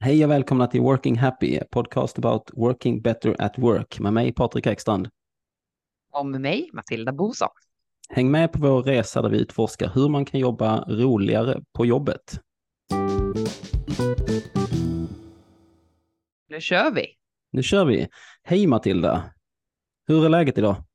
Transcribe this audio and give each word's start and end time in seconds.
Hej 0.00 0.24
och 0.24 0.30
välkomna 0.30 0.66
till 0.66 0.80
Working 0.80 1.18
Happy, 1.18 1.60
podcast 1.70 2.18
about 2.18 2.50
working 2.52 3.02
better 3.02 3.36
at 3.38 3.58
work 3.58 4.00
med 4.00 4.12
mig 4.12 4.32
Patrik 4.32 4.66
Ekstrand. 4.66 5.08
Och 6.12 6.26
med 6.26 6.40
mig 6.40 6.70
Matilda 6.72 7.12
Boson. 7.12 7.48
Häng 8.08 8.30
med 8.30 8.52
på 8.52 8.58
vår 8.58 8.82
resa 8.82 9.22
där 9.22 9.28
vi 9.28 9.40
utforskar 9.40 9.90
hur 9.94 10.08
man 10.08 10.24
kan 10.24 10.40
jobba 10.40 10.84
roligare 10.88 11.62
på 11.72 11.86
jobbet. 11.86 12.40
Nu 16.48 16.60
kör 16.60 16.90
vi. 16.90 17.06
Nu 17.52 17.62
kör 17.62 17.84
vi. 17.84 18.08
Hej 18.42 18.66
Matilda! 18.66 19.24
Hur 20.06 20.24
är 20.24 20.28
läget 20.28 20.58
idag? 20.58 20.85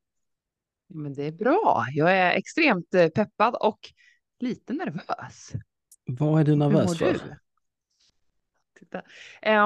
Men 0.94 1.14
det 1.14 1.24
är 1.24 1.32
bra. 1.32 1.86
Jag 1.94 2.18
är 2.18 2.32
extremt 2.32 2.94
eh, 2.94 3.08
peppad 3.08 3.56
och 3.56 3.80
lite 4.40 4.74
nervös. 4.74 5.52
Vad 6.06 6.40
är 6.40 6.46
du 6.46 6.56
nervös 6.56 6.98
för? 6.98 7.14
Du? 7.14 7.20
Titta. 8.80 9.02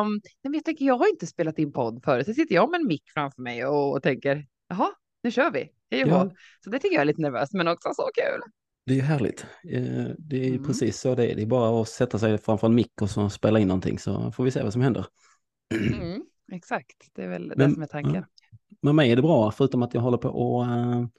Um, 0.02 0.22
jag, 0.42 0.66
tänker, 0.66 0.86
jag 0.86 0.98
har 0.98 1.10
inte 1.10 1.28
spelat 1.28 1.60
in 1.60 1.72
podd 1.72 2.04
förut. 2.04 2.26
Så 2.26 2.34
sitter 2.34 2.56
jag 2.56 2.72
med 2.72 2.80
en 2.80 2.88
mick 2.88 3.04
framför 3.14 3.42
mig 3.42 3.66
och, 3.66 3.92
och 3.92 4.04
tänker, 4.04 4.48
jaha, 4.68 4.92
nu 5.24 5.32
kör 5.32 5.52
vi. 5.52 5.70
Hej 5.92 6.00
ja. 6.00 6.32
Så 6.64 6.70
det 6.70 6.80
tycker 6.80 6.96
jag 6.96 7.02
är 7.02 7.06
lite 7.06 7.22
nervöst, 7.22 7.54
men 7.54 7.68
också 7.68 7.90
så 7.94 8.10
kul. 8.14 8.42
Det 8.86 8.92
är 8.92 8.96
ju 8.96 9.02
härligt. 9.02 9.46
Eh, 9.72 10.06
det 10.18 10.46
är 10.46 10.50
mm. 10.50 10.64
precis 10.64 11.00
så 11.00 11.16
det 11.16 11.32
är. 11.32 11.36
Det 11.36 11.42
är 11.42 11.46
bara 11.46 11.82
att 11.82 11.90
sätta 11.90 12.20
sig 12.20 12.38
framför 12.38 12.68
en 12.68 12.76
mick 12.76 13.02
och 13.02 13.10
så 13.10 13.30
spela 13.30 13.60
in 13.60 13.68
någonting 13.68 14.00
så 14.00 14.32
får 14.32 14.44
vi 14.44 14.52
se 14.52 14.64
vad 14.64 14.74
som 14.74 14.82
händer. 14.82 15.06
Mm, 15.76 16.22
exakt, 16.52 17.10
det 17.14 17.24
är 17.24 17.28
väl 17.28 17.54
men, 17.56 17.70
det 17.70 17.74
som 17.74 17.84
är 17.84 17.88
tanken. 17.88 18.26
Med 18.82 18.96
mig 18.96 19.12
är 19.12 19.16
det 19.16 19.22
bra, 19.22 19.52
förutom 19.52 19.84
att 19.84 19.94
jag 19.94 20.02
håller 20.02 20.18
på 20.18 20.62
att 20.62 21.12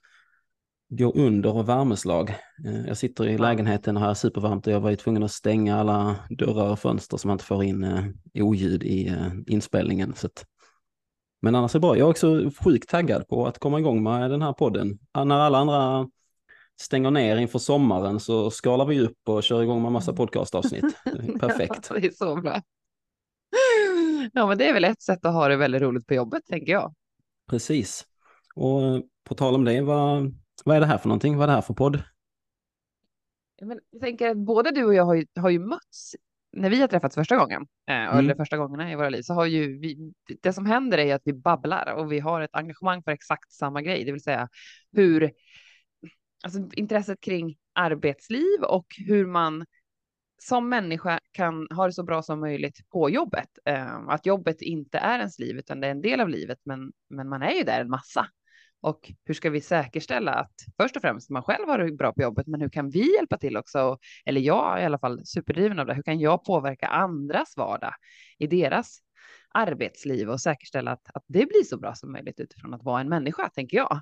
uh, 0.92 0.96
gå 0.98 1.12
under 1.12 1.62
värmeslag. 1.62 2.34
Uh, 2.66 2.86
jag 2.86 2.96
sitter 2.96 3.28
i 3.28 3.32
ja. 3.32 3.38
lägenheten 3.38 3.96
har 3.96 4.14
supervarmt 4.14 4.66
och 4.66 4.72
jag 4.72 4.80
var 4.80 4.90
ju 4.90 4.96
tvungen 4.96 5.22
att 5.22 5.32
stänga 5.32 5.76
alla 5.76 6.16
dörrar 6.30 6.70
och 6.70 6.78
fönster 6.78 7.16
så 7.16 7.28
man 7.28 7.34
inte 7.34 7.44
får 7.44 7.64
in 7.64 7.84
uh, 7.84 8.04
oljud 8.34 8.82
i 8.82 9.10
uh, 9.10 9.32
inspelningen. 9.46 10.14
Så 10.14 10.26
att... 10.26 10.44
Men 11.42 11.54
annars 11.54 11.74
är 11.74 11.78
det 11.78 11.80
bra. 11.80 11.96
Jag 11.96 12.06
är 12.06 12.10
också 12.10 12.50
sjukt 12.64 12.88
taggad 12.88 13.28
på 13.28 13.46
att 13.46 13.58
komma 13.58 13.78
igång 13.78 14.02
med 14.02 14.30
den 14.30 14.42
här 14.42 14.52
podden. 14.52 14.98
När 15.14 15.38
alla 15.38 15.58
andra 15.58 16.08
stänger 16.80 17.10
ner 17.10 17.36
inför 17.36 17.58
sommaren 17.58 18.20
så 18.20 18.50
skalar 18.50 18.84
vi 18.84 19.00
upp 19.00 19.28
och 19.28 19.42
kör 19.42 19.62
igång 19.62 19.82
med 19.82 19.92
massa 19.92 20.10
mm. 20.10 20.16
podcastavsnitt. 20.16 20.96
Perfekt. 21.40 21.90
det 21.94 22.06
är 22.06 22.10
så 22.10 22.36
bra. 22.36 22.62
Ja, 24.32 24.46
men 24.46 24.58
det 24.58 24.68
är 24.68 24.74
väl 24.74 24.84
ett 24.84 25.02
sätt 25.02 25.24
att 25.24 25.34
ha 25.34 25.48
det 25.48 25.56
väldigt 25.56 25.82
roligt 25.82 26.06
på 26.06 26.14
jobbet, 26.14 26.44
tänker 26.46 26.72
jag. 26.72 26.94
Precis. 27.50 28.04
Och 28.54 28.82
eh, 28.82 29.00
på 29.24 29.34
tal 29.34 29.54
om 29.54 29.64
det, 29.64 29.80
vad, 29.80 30.34
vad 30.64 30.76
är 30.76 30.80
det 30.80 30.86
här 30.86 30.98
för 30.98 31.08
någonting? 31.08 31.36
Vad 31.36 31.42
är 31.42 31.46
det 31.46 31.54
här 31.54 31.62
för 31.62 31.74
podd? 31.74 32.02
Men 33.62 33.80
jag 33.90 34.00
tänker 34.00 34.30
att 34.30 34.36
både 34.36 34.70
du 34.70 34.84
och 34.84 34.94
jag 34.94 35.04
har 35.04 35.14
ju, 35.14 35.26
har 35.36 35.50
ju 35.50 35.58
mötts 35.58 36.16
när 36.56 36.70
vi 36.70 36.80
har 36.80 36.88
träffats 36.88 37.14
första 37.14 37.36
gången, 37.36 37.66
eh, 37.86 37.94
mm. 37.94 38.18
eller 38.18 38.34
första 38.34 38.56
gångerna 38.56 38.92
i 38.92 38.96
våra 38.96 39.08
liv, 39.08 39.22
så 39.22 39.34
har 39.34 39.46
ju 39.46 39.78
vi, 39.78 40.12
det 40.42 40.52
som 40.52 40.66
händer 40.66 40.98
är 40.98 41.14
att 41.14 41.22
vi 41.24 41.32
babblar 41.32 41.94
och 41.94 42.12
vi 42.12 42.18
har 42.18 42.40
ett 42.40 42.54
engagemang 42.54 43.02
för 43.02 43.10
exakt 43.10 43.52
samma 43.52 43.82
grej, 43.82 44.04
det 44.04 44.12
vill 44.12 44.22
säga 44.22 44.48
hur, 44.92 45.32
alltså 46.44 46.58
intresset 46.72 47.20
kring 47.20 47.56
arbetsliv 47.72 48.62
och 48.62 48.86
hur 49.06 49.26
man 49.26 49.66
som 50.38 50.68
människa 50.68 51.20
kan 51.32 51.68
ha 51.70 51.86
det 51.86 51.92
så 51.92 52.02
bra 52.02 52.22
som 52.22 52.40
möjligt 52.40 52.88
på 52.90 53.10
jobbet. 53.10 53.48
Eh, 53.64 53.96
att 54.08 54.26
jobbet 54.26 54.62
inte 54.62 54.98
är 54.98 55.18
ens 55.18 55.38
liv, 55.38 55.56
utan 55.56 55.80
det 55.80 55.86
är 55.86 55.90
en 55.90 56.02
del 56.02 56.20
av 56.20 56.28
livet, 56.28 56.58
men, 56.64 56.92
men 57.10 57.28
man 57.28 57.42
är 57.42 57.52
ju 57.52 57.62
där 57.62 57.80
en 57.80 57.90
massa. 57.90 58.26
Och 58.80 59.12
hur 59.24 59.34
ska 59.34 59.50
vi 59.50 59.60
säkerställa 59.60 60.34
att 60.34 60.52
först 60.76 60.96
och 60.96 61.02
främst 61.02 61.30
man 61.30 61.42
själv 61.42 61.68
har 61.68 61.78
det 61.78 61.92
bra 61.92 62.12
på 62.12 62.22
jobbet, 62.22 62.46
men 62.46 62.60
hur 62.60 62.68
kan 62.68 62.90
vi 62.90 63.14
hjälpa 63.14 63.38
till 63.38 63.56
också? 63.56 63.98
Eller 64.24 64.40
jag 64.40 64.78
är 64.78 64.82
i 64.82 64.84
alla 64.84 64.98
fall 64.98 65.20
superdriven 65.24 65.78
av 65.78 65.86
det. 65.86 65.94
Hur 65.94 66.02
kan 66.02 66.20
jag 66.20 66.44
påverka 66.44 66.86
andras 66.86 67.56
vardag 67.56 67.94
i 68.38 68.46
deras 68.46 68.98
arbetsliv 69.54 70.30
och 70.30 70.40
säkerställa 70.40 70.90
att, 70.90 71.10
att 71.14 71.24
det 71.26 71.46
blir 71.46 71.62
så 71.62 71.78
bra 71.78 71.94
som 71.94 72.12
möjligt 72.12 72.40
utifrån 72.40 72.74
att 72.74 72.82
vara 72.82 73.00
en 73.00 73.08
människa, 73.08 73.48
tänker 73.48 73.76
jag. 73.76 74.00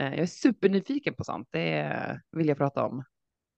Eh, 0.00 0.06
jag 0.06 0.18
är 0.18 0.26
supernyfiken 0.26 1.14
på 1.14 1.24
sånt. 1.24 1.48
Det 1.50 2.20
vill 2.32 2.48
jag 2.48 2.56
prata 2.56 2.84
om 2.84 3.04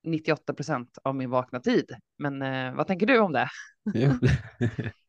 98 0.04 0.54
procent 0.54 0.98
av 1.04 1.14
min 1.14 1.30
vakna 1.30 1.60
tid. 1.60 1.96
Men 2.18 2.42
eh, 2.42 2.74
vad 2.74 2.86
tänker 2.86 3.06
du 3.06 3.18
om 3.18 3.32
det? 3.32 3.48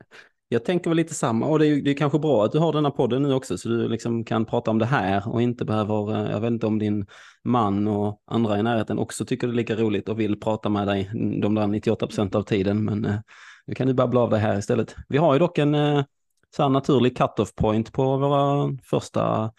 Jag 0.54 0.66
tänker 0.66 0.90
väl 0.90 0.98
lite 0.98 1.14
samma 1.14 1.46
och 1.46 1.60
det 1.60 1.68
är, 1.68 1.82
det 1.82 1.92
är 1.92 1.98
kanske 1.98 2.20
bra 2.20 2.46
att 2.46 2.52
du 2.52 2.60
har 2.60 2.74
denna 2.74 2.92
podden 2.92 3.24
nu 3.24 3.34
också 3.34 3.58
så 3.58 3.70
du 3.70 3.88
liksom 3.88 4.24
kan 4.24 4.46
prata 4.46 4.72
om 4.72 4.80
det 4.80 4.86
här 4.86 5.30
och 5.30 5.42
inte 5.42 5.66
behöver, 5.66 6.16
eh, 6.16 6.32
jag 6.32 6.42
vet 6.42 6.52
inte 6.52 6.68
om 6.68 6.80
din 6.80 7.06
man 7.44 7.88
och 7.88 8.22
andra 8.28 8.60
i 8.60 8.64
närheten 8.64 9.00
också 9.00 9.26
tycker 9.26 9.48
det 9.48 9.54
är 9.54 9.56
lika 9.56 9.76
roligt 9.76 10.10
och 10.10 10.20
vill 10.20 10.40
prata 10.40 10.70
med 10.70 10.88
dig 10.88 11.12
de 11.42 11.56
där 11.56 11.68
98 11.68 12.08
procent 12.08 12.36
av 12.36 12.44
tiden 12.44 12.86
men 12.86 13.06
eh, 13.06 13.16
nu 13.66 13.76
kan 13.76 13.88
du 13.88 13.94
babbla 13.94 14.22
av 14.22 14.30
det 14.30 14.38
här 14.38 14.60
istället. 14.60 14.96
Vi 15.10 15.18
har 15.18 15.34
ju 15.34 15.40
dock 15.40 15.58
en 15.58 15.76
eh, 15.76 16.04
så 16.56 16.64
här 16.64 16.70
naturlig 16.70 17.18
cut-off 17.18 17.56
point 17.56 17.94
på 17.94 18.18
våra 18.18 18.78
första 18.84 19.52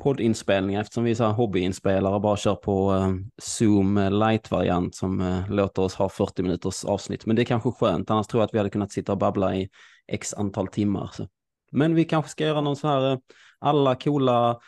poddinspelningar 0.00 0.80
eftersom 0.80 1.04
vi 1.04 1.10
är 1.10 1.14
så 1.14 1.24
här 1.24 1.32
hobbyinspelare 1.32 2.14
och 2.14 2.20
bara 2.20 2.36
kör 2.36 2.54
på 2.54 2.92
uh, 2.92 3.14
Zoom 3.38 3.96
light-variant 3.96 4.94
som 4.94 5.20
uh, 5.20 5.50
låter 5.50 5.82
oss 5.82 5.94
ha 5.94 6.08
40 6.08 6.42
minuters 6.42 6.84
avsnitt. 6.84 7.26
Men 7.26 7.36
det 7.36 7.42
är 7.42 7.44
kanske 7.44 7.70
skönt, 7.70 8.10
annars 8.10 8.26
tror 8.26 8.40
jag 8.40 8.46
att 8.46 8.54
vi 8.54 8.58
hade 8.58 8.70
kunnat 8.70 8.92
sitta 8.92 9.12
och 9.12 9.18
babbla 9.18 9.56
i 9.56 9.68
x 10.06 10.34
antal 10.34 10.66
timmar. 10.66 11.10
Så. 11.12 11.28
Men 11.72 11.94
vi 11.94 12.04
kanske 12.04 12.30
ska 12.30 12.44
göra 12.44 12.60
någon 12.60 12.76
så 12.76 12.88
här, 12.88 13.12
uh, 13.12 13.18
alla 13.58 13.94
coola 13.94 14.60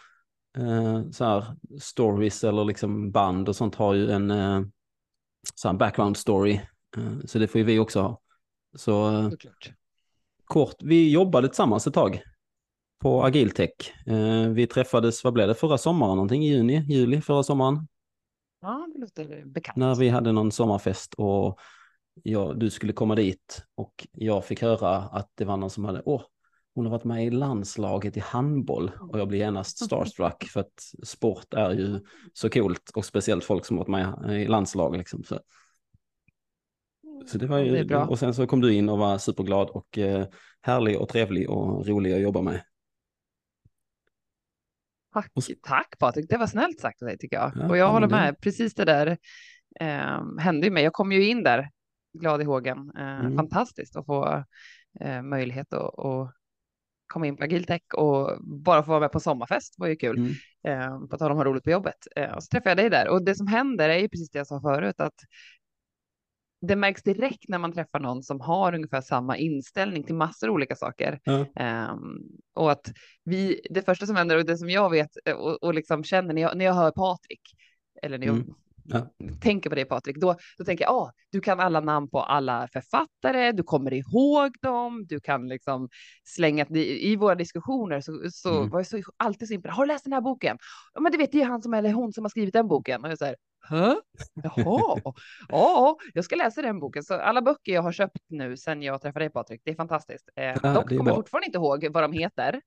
så 1.13 1.25
här 1.25 1.45
stories 1.81 2.45
eller 2.45 2.65
liksom 2.65 3.11
band 3.11 3.49
och 3.49 3.57
sånt 3.57 3.75
har 3.75 3.95
ju 3.95 4.11
en 4.11 4.33
så 5.55 5.69
här 5.69 5.75
background 5.75 6.17
story. 6.17 6.61
så 7.25 7.39
det 7.39 7.49
får 7.49 7.59
ju 7.59 7.65
vi 7.65 7.79
också 7.79 8.01
ha. 8.01 8.21
Så 8.77 9.31
kort, 10.45 10.77
vi 10.83 11.13
jobbade 11.13 11.49
tillsammans 11.49 11.87
ett 11.87 11.95
tag 11.95 12.23
på 13.03 13.25
Agiltech. 13.25 13.71
Eh, 14.07 14.49
vi 14.49 14.67
träffades, 14.67 15.25
vad 15.25 15.33
blev 15.33 15.49
det, 15.49 15.55
förra 15.55 15.79
sommaren 15.79 16.17
någonting, 16.17 16.45
i 16.45 16.49
juni, 16.49 16.85
juli 16.89 17.21
förra 17.21 17.43
sommaren. 17.43 17.89
Ja, 18.61 18.89
det 18.95 19.01
låter 19.01 19.45
bekant. 19.47 19.77
När 19.77 19.95
vi 19.95 20.09
hade 20.09 20.33
någon 20.33 20.53
sommarfest 20.53 21.15
och 21.15 21.59
jag, 22.23 22.59
du 22.59 22.71
skulle 22.71 22.93
komma 22.93 23.15
dit 23.15 23.65
och 23.75 24.07
jag 24.13 24.45
fick 24.45 24.63
höra 24.63 24.97
att 24.97 25.31
det 25.35 25.45
var 25.45 25.57
någon 25.57 25.71
som 25.71 25.85
hade, 25.85 26.03
åh, 26.05 26.23
hon 26.75 26.85
har 26.85 26.91
varit 26.91 27.05
med 27.05 27.27
i 27.27 27.31
landslaget 27.31 28.17
i 28.17 28.21
handboll 28.21 28.91
och 29.01 29.19
jag 29.19 29.29
blev 29.29 29.41
genast 29.41 29.85
starstruck 29.85 30.45
för 30.45 30.61
att 30.61 30.83
sport 31.03 31.55
är 31.55 31.71
ju 31.71 32.01
så 32.33 32.51
coolt 32.51 32.91
och 32.95 33.05
speciellt 33.05 33.45
folk 33.45 33.65
som 33.65 33.77
varit 33.77 33.89
med 33.89 34.41
i 34.43 34.49
landslag 34.49 34.97
liksom. 34.97 35.25
Så, 35.25 35.39
så 37.27 37.39
det 37.39 37.47
var 37.47 37.59
ju, 37.59 37.85
det 37.85 37.97
och 37.97 38.19
sen 38.19 38.35
så 38.35 38.47
kom 38.47 38.61
du 38.61 38.75
in 38.75 38.89
och 38.89 38.99
var 38.99 39.19
superglad 39.19 39.71
och 39.71 39.99
eh, 39.99 40.27
härlig 40.63 41.01
och 41.01 41.09
trevlig 41.09 41.51
och 41.51 41.87
rolig 41.87 42.13
att 42.13 42.21
jobba 42.21 42.43
med. 42.43 42.63
Tack, 45.13 45.33
tack 45.63 45.99
Patrik, 45.99 46.27
det 46.29 46.37
var 46.37 46.47
snällt 46.47 46.81
sagt 46.81 47.03
av 47.03 47.09
dig 47.09 47.19
tycker 47.19 47.37
jag. 47.37 47.53
Ja, 47.55 47.69
och 47.69 47.77
jag 47.77 47.89
håller 47.89 48.09
med, 48.09 48.41
precis 48.41 48.75
det 48.75 48.85
där 48.85 49.19
eh, 49.81 50.39
hände 50.39 50.67
ju 50.67 50.71
mig. 50.71 50.85
Jag 50.85 50.93
kom 50.93 51.13
ju 51.13 51.29
in 51.29 51.43
där 51.43 51.71
glad 52.19 52.43
i 52.43 52.45
hågen. 52.45 52.93
Eh, 52.99 53.21
mm. 53.21 53.37
Fantastiskt 53.37 53.97
att 53.97 54.07
få 54.07 54.45
eh, 55.01 55.23
möjlighet 55.23 55.73
att, 55.73 55.99
att 55.99 56.35
komma 57.07 57.27
in 57.27 57.37
på 57.37 57.45
Agiltech 57.45 57.83
och 57.95 58.39
bara 58.45 58.83
få 58.83 58.91
vara 58.91 59.01
med 59.01 59.13
på 59.13 59.21
sommarfest 59.21 59.75
var 59.79 59.87
ju 59.87 59.97
kul. 59.97 60.17
Mm. 60.17 60.33
Eh, 60.81 61.09
på 61.09 61.19
tal 61.19 61.31
om 61.31 61.39
att 61.39 61.45
ha 61.45 61.53
roligt 61.53 61.65
på 61.65 61.71
jobbet. 61.71 62.07
Eh, 62.17 62.33
och 62.33 62.43
så 62.43 62.49
träffade 62.49 62.71
jag 62.71 62.77
dig 62.77 62.91
där 62.91 63.09
och 63.09 63.25
det 63.25 63.35
som 63.35 63.47
händer 63.47 63.89
är 63.89 63.99
ju 63.99 64.09
precis 64.09 64.31
det 64.31 64.39
jag 64.39 64.47
sa 64.47 64.61
förut 64.61 65.01
att 65.01 65.15
det 66.63 66.77
märks 66.77 67.03
direkt 67.03 67.49
när 67.49 67.59
man 67.59 67.73
träffar 67.73 68.01
någon 68.01 68.23
som 68.23 68.41
har 68.41 68.75
ungefär 68.75 69.01
samma 69.01 69.37
inställning 69.37 70.03
till 70.03 70.15
massor 70.15 70.49
av 70.49 70.55
olika 70.55 70.77
saker. 70.77 71.21
Mm. 71.25 71.91
Um, 71.91 72.23
och 72.55 72.73
att 72.73 72.93
vi, 73.25 73.61
det 73.71 73.83
första 73.83 74.07
som 74.07 74.17
händer 74.17 74.37
och 74.37 74.45
det 74.45 74.57
som 74.57 74.71
jag 74.71 74.91
vet 74.91 75.11
eh, 75.25 75.35
och, 75.35 75.63
och 75.63 75.75
liksom 75.75 76.05
känner 76.05 76.35
när 76.35 76.43
jag, 76.43 76.57
när 76.57 76.65
jag 76.65 76.75
hör 76.75 76.91
Patrik, 76.91 77.41
eller 78.03 78.19
när 78.19 78.27
jag 78.27 78.37
mm. 78.37 78.55
Ja. 78.85 79.07
tänker 79.41 79.71
på 79.71 79.77
det 79.77 79.85
Patrik, 79.85 80.17
då, 80.17 80.37
då 80.59 80.65
tänker 80.65 80.85
jag, 80.85 80.93
ah, 80.93 81.13
du 81.33 81.41
kan 81.41 81.61
alla 81.61 81.81
namn 81.81 82.11
på 82.11 82.21
alla 82.21 82.69
författare, 82.73 83.53
du 83.53 83.63
kommer 83.63 83.93
ihåg 83.93 84.51
dem, 84.63 85.07
du 85.09 85.21
kan 85.21 85.49
liksom 85.49 85.89
slänga, 86.25 86.67
i, 86.71 87.13
i 87.13 87.17
våra 87.17 87.35
diskussioner 87.35 88.01
så, 88.01 88.21
så 88.33 88.59
mm. 88.59 88.71
var 88.71 88.79
jag 88.79 88.87
så, 88.87 89.03
alltid 89.17 89.49
så 89.49 89.55
imponerad, 89.55 89.77
har 89.77 89.85
du 89.85 89.89
läst 89.93 90.05
den 90.05 90.13
här 90.13 90.21
boken? 90.21 90.59
Ja, 90.95 91.01
men 91.01 91.13
du 91.13 91.19
vet, 91.19 91.33
det 91.33 91.43
är 91.43 91.47
han 91.47 91.63
som 91.63 91.75
eller 91.75 91.93
hon 91.93 92.13
som 92.13 92.25
har 92.25 92.29
skrivit 92.29 92.53
den 92.53 92.69
boken. 92.69 93.05
Och 93.05 93.11
jag 93.11 93.19
säger, 93.19 93.37
Hä? 93.69 93.97
Jaha, 94.35 95.01
ja, 95.49 95.97
jag 96.15 96.25
ska 96.25 96.37
läsa 96.37 96.63
den 96.63 96.81
boken. 96.81 97.03
Så 97.03 97.15
alla 97.15 97.43
böcker 97.43 97.73
jag 97.73 97.83
har 97.83 97.93
köpt 97.93 98.19
nu 98.29 98.57
sedan 98.57 98.83
jag 98.83 99.03
träffade 99.03 99.25
dig 99.25 99.31
Patrik, 99.31 99.61
det 99.65 99.71
är 99.71 99.75
fantastiskt. 99.75 100.29
Eh, 100.37 100.45
ja, 100.45 100.75
dock 100.75 100.89
kommer 100.89 101.11
jag 101.11 101.17
fortfarande 101.17 101.47
inte 101.47 101.59
ihåg 101.59 101.89
vad 101.91 102.05
de 102.05 102.13
heter. 102.13 102.61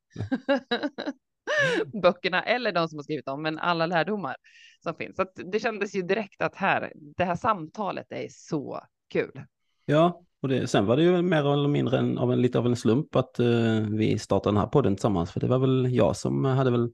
Böckerna 2.01 2.43
eller 2.43 2.71
de 2.71 2.87
som 2.87 2.97
har 2.97 3.03
skrivit 3.03 3.25
dem, 3.25 3.41
men 3.41 3.59
alla 3.59 3.85
lärdomar 3.85 4.35
som 4.83 4.95
finns. 4.95 5.15
Så 5.15 5.25
det 5.51 5.59
kändes 5.59 5.95
ju 5.95 6.01
direkt 6.01 6.41
att 6.41 6.55
här, 6.55 6.93
det 6.95 7.23
här 7.23 7.35
samtalet 7.35 8.11
är 8.11 8.27
så 8.29 8.79
kul. 9.09 9.41
Ja, 9.85 10.21
och 10.41 10.49
det, 10.49 10.67
sen 10.67 10.85
var 10.85 10.97
det 10.97 11.03
ju 11.03 11.21
mer 11.21 11.53
eller 11.53 11.67
mindre 11.67 11.97
en, 11.97 12.17
av 12.17 12.31
en, 12.31 12.41
lite 12.41 12.59
av 12.59 12.65
en 12.65 12.75
slump 12.75 13.15
att 13.15 13.39
uh, 13.39 13.89
vi 13.89 14.19
startade 14.19 14.55
den 14.55 14.61
här 14.61 14.67
podden 14.67 14.95
tillsammans, 14.95 15.31
för 15.31 15.39
det 15.39 15.47
var 15.47 15.59
väl 15.59 15.95
jag 15.95 16.15
som 16.15 16.45
hade 16.45 16.71
väl 16.71 16.91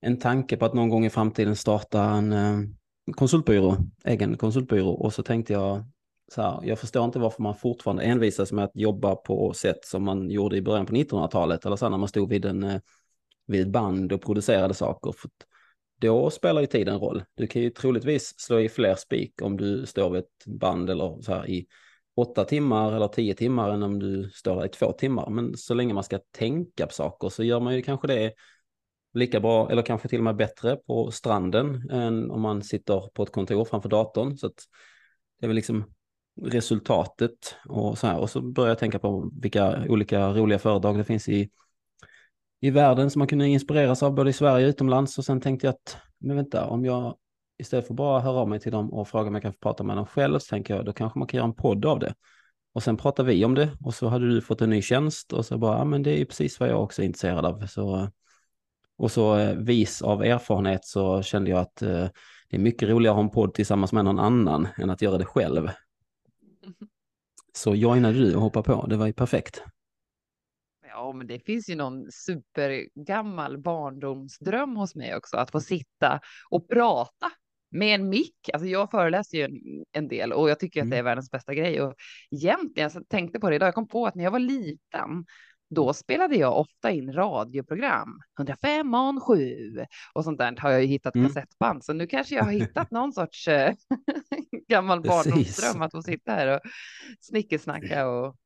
en 0.00 0.18
tanke 0.18 0.56
på 0.56 0.64
att 0.64 0.74
någon 0.74 0.88
gång 0.88 1.04
i 1.04 1.10
framtiden 1.10 1.56
starta 1.56 2.04
en 2.04 2.32
uh, 2.32 2.68
konsultbyrå, 3.16 3.76
egen 4.04 4.36
konsultbyrå 4.36 4.90
och 4.90 5.12
så 5.12 5.22
tänkte 5.22 5.52
jag 5.52 5.84
så 6.32 6.42
här, 6.42 6.60
jag 6.62 6.78
förstår 6.78 7.04
inte 7.04 7.18
varför 7.18 7.42
man 7.42 7.54
fortfarande 7.54 8.02
envisas 8.02 8.52
med 8.52 8.64
att 8.64 8.70
jobba 8.74 9.14
på 9.14 9.52
sätt 9.52 9.84
som 9.84 10.04
man 10.04 10.30
gjorde 10.30 10.56
i 10.56 10.62
början 10.62 10.86
på 10.86 10.94
1900-talet 10.94 11.66
eller 11.66 11.76
så 11.76 11.88
när 11.88 11.98
man 11.98 12.08
stod 12.08 12.28
vid, 12.28 12.44
en, 12.44 12.62
eh, 12.62 12.80
vid 13.50 13.60
ett 13.60 13.72
band 13.72 14.12
och 14.12 14.22
producerade 14.22 14.74
saker. 14.74 15.12
För 15.12 15.30
då 16.00 16.30
spelar 16.30 16.60
ju 16.60 16.66
tiden 16.66 16.98
roll. 16.98 17.24
Du 17.34 17.46
kan 17.46 17.62
ju 17.62 17.70
troligtvis 17.70 18.34
slå 18.40 18.60
i 18.60 18.68
fler 18.68 18.94
spik 18.94 19.42
om 19.42 19.56
du 19.56 19.86
står 19.86 20.10
vid 20.10 20.20
ett 20.20 20.46
band 20.46 20.90
eller 20.90 21.22
så 21.22 21.32
här 21.32 21.50
i 21.50 21.66
åtta 22.16 22.44
timmar 22.44 22.92
eller 22.92 23.08
tio 23.08 23.34
timmar 23.34 23.70
än 23.70 23.82
om 23.82 23.98
du 23.98 24.30
står 24.32 24.56
där 24.56 24.66
i 24.66 24.68
två 24.68 24.92
timmar. 24.92 25.30
Men 25.30 25.56
så 25.56 25.74
länge 25.74 25.94
man 25.94 26.04
ska 26.04 26.18
tänka 26.38 26.86
på 26.86 26.92
saker 26.92 27.28
så 27.28 27.44
gör 27.44 27.60
man 27.60 27.74
ju 27.74 27.82
kanske 27.82 28.06
det 28.06 28.32
lika 29.14 29.40
bra 29.40 29.70
eller 29.70 29.82
kanske 29.82 30.08
till 30.08 30.18
och 30.18 30.24
med 30.24 30.36
bättre 30.36 30.76
på 30.76 31.10
stranden 31.10 31.90
än 31.90 32.30
om 32.30 32.40
man 32.40 32.62
sitter 32.62 33.10
på 33.14 33.22
ett 33.22 33.32
kontor 33.32 33.64
framför 33.64 33.88
datorn. 33.88 34.36
Så 34.36 34.46
att 34.46 34.64
det 35.40 35.46
är 35.46 35.48
väl 35.48 35.56
liksom 35.56 35.84
resultatet 36.42 37.56
och 37.68 37.98
så 37.98 38.06
här. 38.06 38.18
Och 38.18 38.30
så 38.30 38.40
börjar 38.40 38.68
jag 38.68 38.78
tänka 38.78 38.98
på 38.98 39.30
vilka 39.40 39.84
olika 39.88 40.34
roliga 40.34 40.58
företag 40.58 40.98
det 40.98 41.04
finns 41.04 41.28
i, 41.28 41.50
i 42.60 42.70
världen 42.70 43.10
som 43.10 43.18
man 43.18 43.28
kunde 43.28 43.48
inspireras 43.48 44.02
av 44.02 44.14
både 44.14 44.30
i 44.30 44.32
Sverige 44.32 44.66
och 44.66 44.70
utomlands. 44.70 45.18
Och 45.18 45.24
sen 45.24 45.40
tänkte 45.40 45.66
jag 45.66 45.74
att, 45.74 45.96
men 46.18 46.36
vänta, 46.36 46.66
om 46.66 46.84
jag 46.84 47.16
istället 47.58 47.86
för 47.86 47.94
bara 47.94 48.20
höra 48.20 48.38
av 48.38 48.48
mig 48.48 48.60
till 48.60 48.72
dem 48.72 48.92
och 48.92 49.08
fråga 49.08 49.28
om 49.28 49.34
jag 49.34 49.42
kan 49.42 49.52
få 49.52 49.58
prata 49.58 49.84
med 49.84 49.96
dem 49.96 50.06
själv, 50.06 50.38
så 50.38 50.50
tänker 50.50 50.76
jag 50.76 50.84
då 50.84 50.92
kanske 50.92 51.18
man 51.18 51.28
kan 51.28 51.38
göra 51.38 51.48
en 51.48 51.54
podd 51.54 51.84
av 51.84 51.98
det. 51.98 52.14
Och 52.72 52.82
sen 52.82 52.96
pratar 52.96 53.24
vi 53.24 53.44
om 53.44 53.54
det 53.54 53.70
och 53.84 53.94
så 53.94 54.08
hade 54.08 54.28
du 54.28 54.40
fått 54.40 54.62
en 54.62 54.70
ny 54.70 54.82
tjänst 54.82 55.32
och 55.32 55.46
så 55.46 55.58
bara, 55.58 55.78
ja 55.78 55.84
men 55.84 56.02
det 56.02 56.20
är 56.20 56.24
precis 56.24 56.60
vad 56.60 56.68
jag 56.68 56.82
också 56.82 57.02
är 57.02 57.06
intresserad 57.06 57.46
av. 57.46 57.66
Så, 57.66 58.08
och 58.96 59.10
så 59.10 59.36
eh, 59.36 59.56
vis 59.56 60.02
av 60.02 60.22
erfarenhet 60.24 60.84
så 60.84 61.22
kände 61.22 61.50
jag 61.50 61.60
att 61.60 61.82
eh, 61.82 62.08
det 62.50 62.56
är 62.56 62.58
mycket 62.58 62.88
roligare 62.88 63.12
att 63.12 63.16
ha 63.16 63.24
en 63.24 63.30
podd 63.30 63.54
tillsammans 63.54 63.92
med 63.92 64.04
någon 64.04 64.18
annan 64.18 64.68
än 64.78 64.90
att 64.90 65.02
göra 65.02 65.18
det 65.18 65.24
själv. 65.24 65.70
Så 67.52 67.74
joinade 67.74 68.18
du 68.18 68.34
och 68.34 68.42
hoppade 68.42 68.64
på, 68.64 68.86
det 68.86 68.96
var 68.96 69.06
ju 69.06 69.12
perfekt. 69.12 69.62
Ja, 71.00 71.12
men 71.12 71.26
det 71.26 71.38
finns 71.38 71.68
ju 71.68 71.74
någon 71.74 72.06
supergammal 72.12 73.58
barndomsdröm 73.58 74.76
hos 74.76 74.94
mig 74.94 75.16
också, 75.16 75.36
att 75.36 75.50
få 75.50 75.60
sitta 75.60 76.20
och 76.50 76.68
prata 76.68 77.30
med 77.70 77.94
en 77.94 78.08
mick. 78.08 78.50
Alltså 78.52 78.66
jag 78.66 78.90
föreläser 78.90 79.38
ju 79.38 79.44
en, 79.44 79.84
en 79.92 80.08
del 80.08 80.32
och 80.32 80.50
jag 80.50 80.58
tycker 80.58 80.82
att 80.82 80.90
det 80.90 80.96
är 80.96 81.00
mm. 81.00 81.04
världens 81.04 81.30
bästa 81.30 81.54
grej. 81.54 81.82
Och 81.82 81.94
egentligen, 82.30 82.90
jag 82.94 83.08
tänkte 83.08 83.40
på 83.40 83.50
det 83.50 83.56
idag, 83.56 83.66
jag 83.66 83.74
kom 83.74 83.88
på 83.88 84.06
att 84.06 84.14
när 84.14 84.24
jag 84.24 84.30
var 84.30 84.38
liten, 84.38 85.24
då 85.70 85.92
spelade 85.92 86.36
jag 86.36 86.58
ofta 86.58 86.90
in 86.90 87.12
radioprogram, 87.12 88.20
105 88.38 88.94
on 88.94 89.20
7 89.20 89.86
och 90.12 90.24
sånt 90.24 90.38
där 90.38 90.56
har 90.56 90.70
jag 90.70 90.80
ju 90.80 90.86
hittat 90.86 91.14
mm. 91.14 91.28
kassettband. 91.28 91.84
Så 91.84 91.92
nu 91.92 92.06
kanske 92.06 92.34
jag 92.34 92.44
har 92.44 92.52
hittat 92.60 92.90
någon 92.90 93.12
sorts 93.12 93.48
eh, 93.48 93.74
gammal 94.68 95.02
barndomsdröm 95.02 95.82
att 95.82 95.92
få 95.92 96.02
sitta 96.02 96.32
här 96.32 96.54
och 96.54 96.60
snickesnacka 97.20 98.08
och 98.08 98.36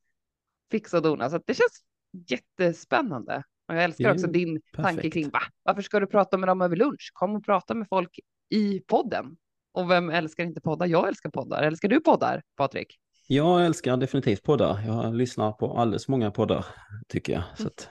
fixa 0.70 0.96
och 0.96 1.02
dona. 1.02 1.30
Så 1.30 1.40
det 1.46 1.54
känns 1.54 1.84
jättespännande. 2.26 3.42
Och 3.68 3.74
jag 3.74 3.84
älskar 3.84 4.12
också 4.12 4.26
din 4.26 4.60
perfekt. 4.60 4.82
tanke 4.94 5.10
kring 5.10 5.30
va? 5.30 5.40
varför 5.62 5.82
ska 5.82 6.00
du 6.00 6.06
prata 6.06 6.38
med 6.38 6.48
dem 6.48 6.62
över 6.62 6.76
lunch? 6.76 7.10
Kom 7.12 7.36
och 7.36 7.44
prata 7.44 7.74
med 7.74 7.88
folk 7.88 8.18
i 8.50 8.80
podden. 8.80 9.36
Och 9.72 9.90
vem 9.90 10.10
älskar 10.10 10.44
inte 10.44 10.60
poddar? 10.60 10.86
Jag 10.86 11.08
älskar 11.08 11.30
poddar. 11.30 11.62
Älskar 11.62 11.88
du 11.88 12.00
poddar, 12.00 12.42
Patrik? 12.56 12.98
Jag 13.26 13.66
älskar 13.66 13.96
definitivt 13.96 14.42
poddar. 14.42 14.82
Jag 14.86 15.14
lyssnar 15.14 15.52
på 15.52 15.78
alldeles 15.78 16.08
många 16.08 16.30
poddar, 16.30 16.66
tycker 17.08 17.32
jag. 17.32 17.42
Så 17.58 17.66
att, 17.66 17.88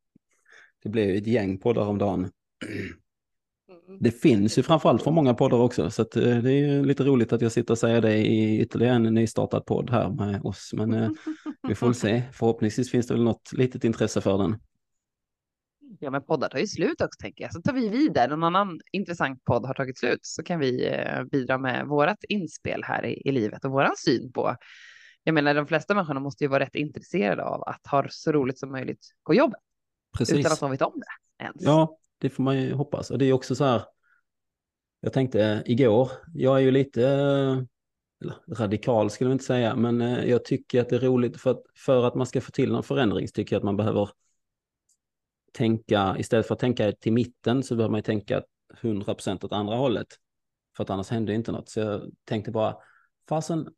det 0.82 0.88
blir 0.88 1.16
ett 1.16 1.26
gäng 1.26 1.58
poddar 1.58 1.86
om 1.86 1.98
dagen. 1.98 2.30
Det 4.00 4.10
finns 4.10 4.58
ju 4.58 4.62
framförallt 4.62 5.02
för 5.02 5.10
många 5.10 5.34
poddar 5.34 5.58
också, 5.58 5.90
så 5.90 6.02
eh, 6.02 6.38
det 6.38 6.52
är 6.52 6.68
ju 6.68 6.84
lite 6.84 7.04
roligt 7.04 7.32
att 7.32 7.40
jag 7.40 7.52
sitter 7.52 7.74
och 7.74 7.78
säger 7.78 8.00
det 8.00 8.16
i 8.16 8.60
ytterligare 8.60 8.94
en 8.94 9.02
nystartad 9.02 9.66
podd 9.66 9.90
här 9.90 10.10
med 10.10 10.42
oss. 10.42 10.70
Men 10.76 10.92
eh, 10.92 11.10
vi 11.68 11.74
får 11.74 11.86
väl 11.86 11.94
se. 11.94 12.22
Förhoppningsvis 12.32 12.90
finns 12.90 13.06
det 13.06 13.14
väl 13.14 13.24
något 13.24 13.52
litet 13.52 13.84
intresse 13.84 14.20
för 14.20 14.38
den. 14.38 14.60
Ja, 16.00 16.10
men 16.10 16.22
poddar 16.22 16.48
tar 16.48 16.58
ju 16.58 16.66
slut 16.66 17.00
också 17.00 17.18
tänker 17.20 17.44
jag. 17.44 17.52
Så 17.52 17.62
tar 17.62 17.72
vi 17.72 17.88
vidare. 17.88 18.36
Någon 18.36 18.56
annan 18.56 18.80
intressant 18.92 19.44
podd 19.44 19.66
har 19.66 19.74
tagit 19.74 19.98
slut 19.98 20.20
så 20.22 20.42
kan 20.42 20.60
vi 20.60 20.86
eh, 20.86 21.24
bidra 21.24 21.58
med 21.58 21.86
vårat 21.86 22.24
inspel 22.28 22.84
här 22.84 23.06
i, 23.06 23.22
i 23.28 23.32
livet 23.32 23.64
och 23.64 23.70
våran 23.70 23.96
syn 23.96 24.32
på. 24.32 24.56
Jag 25.24 25.34
menar, 25.34 25.54
de 25.54 25.66
flesta 25.66 25.94
människorna 25.94 26.20
måste 26.20 26.44
ju 26.44 26.48
vara 26.48 26.64
rätt 26.64 26.74
intresserade 26.74 27.44
av 27.44 27.62
att 27.62 27.86
ha 27.86 28.06
så 28.10 28.32
roligt 28.32 28.58
som 28.58 28.72
möjligt 28.72 29.06
på 29.26 29.34
jobbet. 29.34 29.60
Precis. 30.18 30.38
Utan 30.38 30.52
att 30.52 30.60
de 30.60 30.70
vet 30.70 30.82
om 30.82 31.00
det 31.00 31.44
ens. 31.44 31.62
Ja, 31.62 31.98
det 32.18 32.30
får 32.30 32.42
man 32.42 32.62
ju 32.62 32.72
hoppas. 32.72 33.10
Och 33.10 33.18
det 33.18 33.24
är 33.24 33.32
också 33.32 33.54
så 33.54 33.64
här. 33.64 33.82
Jag 35.00 35.12
tänkte 35.12 35.62
igår, 35.66 36.10
jag 36.34 36.56
är 36.56 36.60
ju 36.60 36.70
lite 36.70 37.66
radikal 38.58 39.10
skulle 39.10 39.30
jag 39.30 39.34
inte 39.34 39.44
säga, 39.44 39.76
men 39.76 40.00
eh, 40.00 40.24
jag 40.24 40.44
tycker 40.44 40.80
att 40.80 40.88
det 40.88 40.96
är 40.96 41.00
roligt 41.00 41.40
för 41.40 41.50
att, 41.50 41.62
för 41.76 42.04
att 42.04 42.14
man 42.14 42.26
ska 42.26 42.40
få 42.40 42.50
till 42.50 42.72
någon 42.72 42.82
förändring 42.82 43.28
så 43.28 43.32
tycker 43.32 43.56
jag 43.56 43.60
att 43.60 43.64
man 43.64 43.76
behöver 43.76 44.10
tänka, 45.52 46.16
istället 46.18 46.46
för 46.46 46.54
att 46.54 46.60
tänka 46.60 46.92
till 46.92 47.12
mitten 47.12 47.62
så 47.62 47.76
behöver 47.76 47.92
man 47.92 48.02
tänka 48.02 48.42
100% 48.80 49.44
åt 49.44 49.52
andra 49.52 49.76
hållet. 49.76 50.06
För 50.76 50.84
att 50.84 50.90
annars 50.90 51.10
händer 51.10 51.32
inte 51.32 51.52
något. 51.52 51.68
Så 51.68 51.80
jag 51.80 52.02
tänkte 52.24 52.50
bara, 52.50 52.76
fasen, 53.28 53.68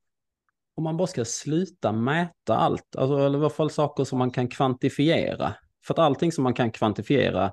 om 0.75 0.85
man 0.85 0.97
bara 0.97 1.07
ska 1.07 1.25
sluta 1.25 1.93
mäta 1.93 2.57
allt, 2.57 2.97
alltså, 2.97 3.17
eller 3.17 3.39
i 3.39 3.41
alla 3.41 3.51
fall 3.51 3.71
saker 3.71 4.05
som 4.05 4.19
man 4.19 4.31
kan 4.31 4.49
kvantifiera. 4.49 5.55
För 5.87 5.95
att 5.95 5.99
allting 5.99 6.33
som 6.33 6.45
man 6.45 6.55
kan 6.55 6.71
kvantifiera 6.71 7.53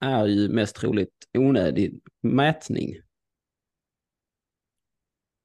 är 0.00 0.26
ju 0.26 0.48
mest 0.48 0.76
troligt 0.76 1.14
onödig 1.38 2.00
mätning. 2.22 2.94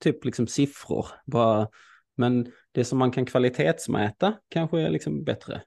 Typ 0.04 0.26
liksom 0.26 0.48
siffror, 0.48 1.08
bara, 1.26 1.70
men 2.18 2.52
det 2.72 2.86
som 2.86 3.00
man 3.00 3.12
kan 3.12 3.26
kvalitetsmäta 3.26 4.34
kanske 4.50 4.82
är 4.82 4.90
liksom 4.90 5.24
bättre. 5.24 5.62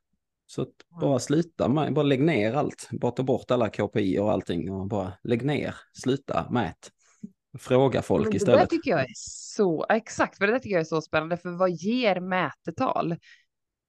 Så 0.46 0.66
bara 1.00 1.18
sluta, 1.18 1.68
bara 1.68 2.02
lägg 2.02 2.22
ner 2.22 2.54
allt, 2.54 2.88
bara 2.92 3.12
ta 3.12 3.22
bort 3.22 3.50
alla 3.50 3.68
KPI 3.68 4.18
och 4.18 4.32
allting 4.32 4.70
och 4.70 4.86
bara 4.86 5.12
lägg 5.22 5.44
ner, 5.44 5.74
sluta, 5.92 6.50
mät. 6.50 6.90
Fråga 7.58 8.02
folk 8.02 8.34
istället. 8.34 8.58
Det 8.58 8.64
där 8.64 8.66
tycker 8.66 8.90
jag 8.90 9.00
är 9.00 9.12
så, 9.14 9.86
exakt, 9.88 10.38
för 10.38 10.46
det 10.46 10.52
där 10.52 10.58
tycker 10.58 10.74
jag 10.74 10.80
är 10.80 10.84
så 10.84 11.00
spännande, 11.00 11.36
för 11.36 11.50
vad 11.50 11.70
ger 11.70 12.20
mätetal? 12.20 13.16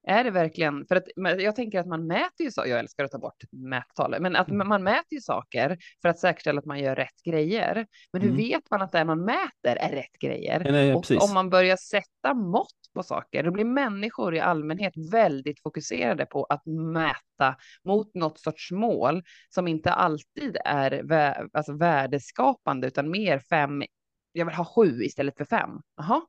Är 0.09 0.23
det 0.23 0.31
verkligen, 0.31 0.85
för 0.85 0.95
att 0.95 1.03
jag 1.15 1.55
tänker 1.55 1.79
att 1.79 1.87
man 1.87 2.07
mäter 2.07 2.45
ju 2.45 2.51
så, 2.51 2.63
jag 2.65 2.79
älskar 2.79 3.03
att 3.03 3.11
ta 3.11 3.17
bort 3.17 3.43
mättalet, 3.51 4.21
men 4.21 4.35
att 4.35 4.49
mm. 4.49 4.67
man 4.67 4.83
mäter 4.83 5.13
ju 5.13 5.21
saker 5.21 5.77
för 6.01 6.09
att 6.09 6.19
säkerställa 6.19 6.59
att 6.59 6.65
man 6.65 6.79
gör 6.79 6.95
rätt 6.95 7.23
grejer. 7.25 7.87
Men 8.13 8.21
hur 8.21 8.29
mm. 8.29 8.37
vet 8.37 8.71
man 8.71 8.81
att 8.81 8.91
det 8.91 9.05
man 9.05 9.25
mäter 9.25 9.75
är 9.75 9.89
rätt 9.89 10.19
grejer? 10.21 10.71
Nej, 10.71 10.93
och 10.93 11.23
om 11.23 11.33
man 11.33 11.49
börjar 11.49 11.75
sätta 11.75 12.33
mått 12.33 12.67
på 12.93 13.03
saker, 13.03 13.43
då 13.43 13.51
blir 13.51 13.65
människor 13.65 14.35
i 14.35 14.39
allmänhet 14.39 14.93
väldigt 15.11 15.61
fokuserade 15.61 16.25
på 16.25 16.43
att 16.43 16.65
mäta 16.65 17.55
mot 17.83 18.15
något 18.15 18.39
sorts 18.39 18.71
mål 18.71 19.23
som 19.49 19.67
inte 19.67 19.91
alltid 19.91 20.57
är 20.65 21.03
vä 21.03 21.47
alltså 21.53 21.73
värdeskapande, 21.73 22.87
utan 22.87 23.11
mer 23.11 23.39
fem, 23.39 23.83
jag 24.31 24.45
vill 24.45 24.55
ha 24.55 24.65
sju 24.65 25.03
istället 25.03 25.37
för 25.37 25.45
fem. 25.45 25.69
Jaha, 25.97 26.21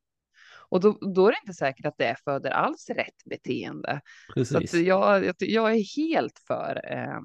och 0.70 0.80
då, 0.80 0.98
då, 1.14 1.26
är 1.26 1.30
det 1.30 1.38
inte 1.42 1.54
säkert 1.58 1.86
att 1.86 1.98
det 1.98 2.16
föder 2.24 2.50
alls 2.50 2.90
rätt 2.90 3.24
beteende. 3.24 4.00
Precis. 4.34 4.70
Så 4.70 4.78
jag, 4.78 5.34
jag, 5.38 5.74
är 5.74 5.96
helt 5.96 6.38
för 6.46 6.80
eh, 6.92 7.20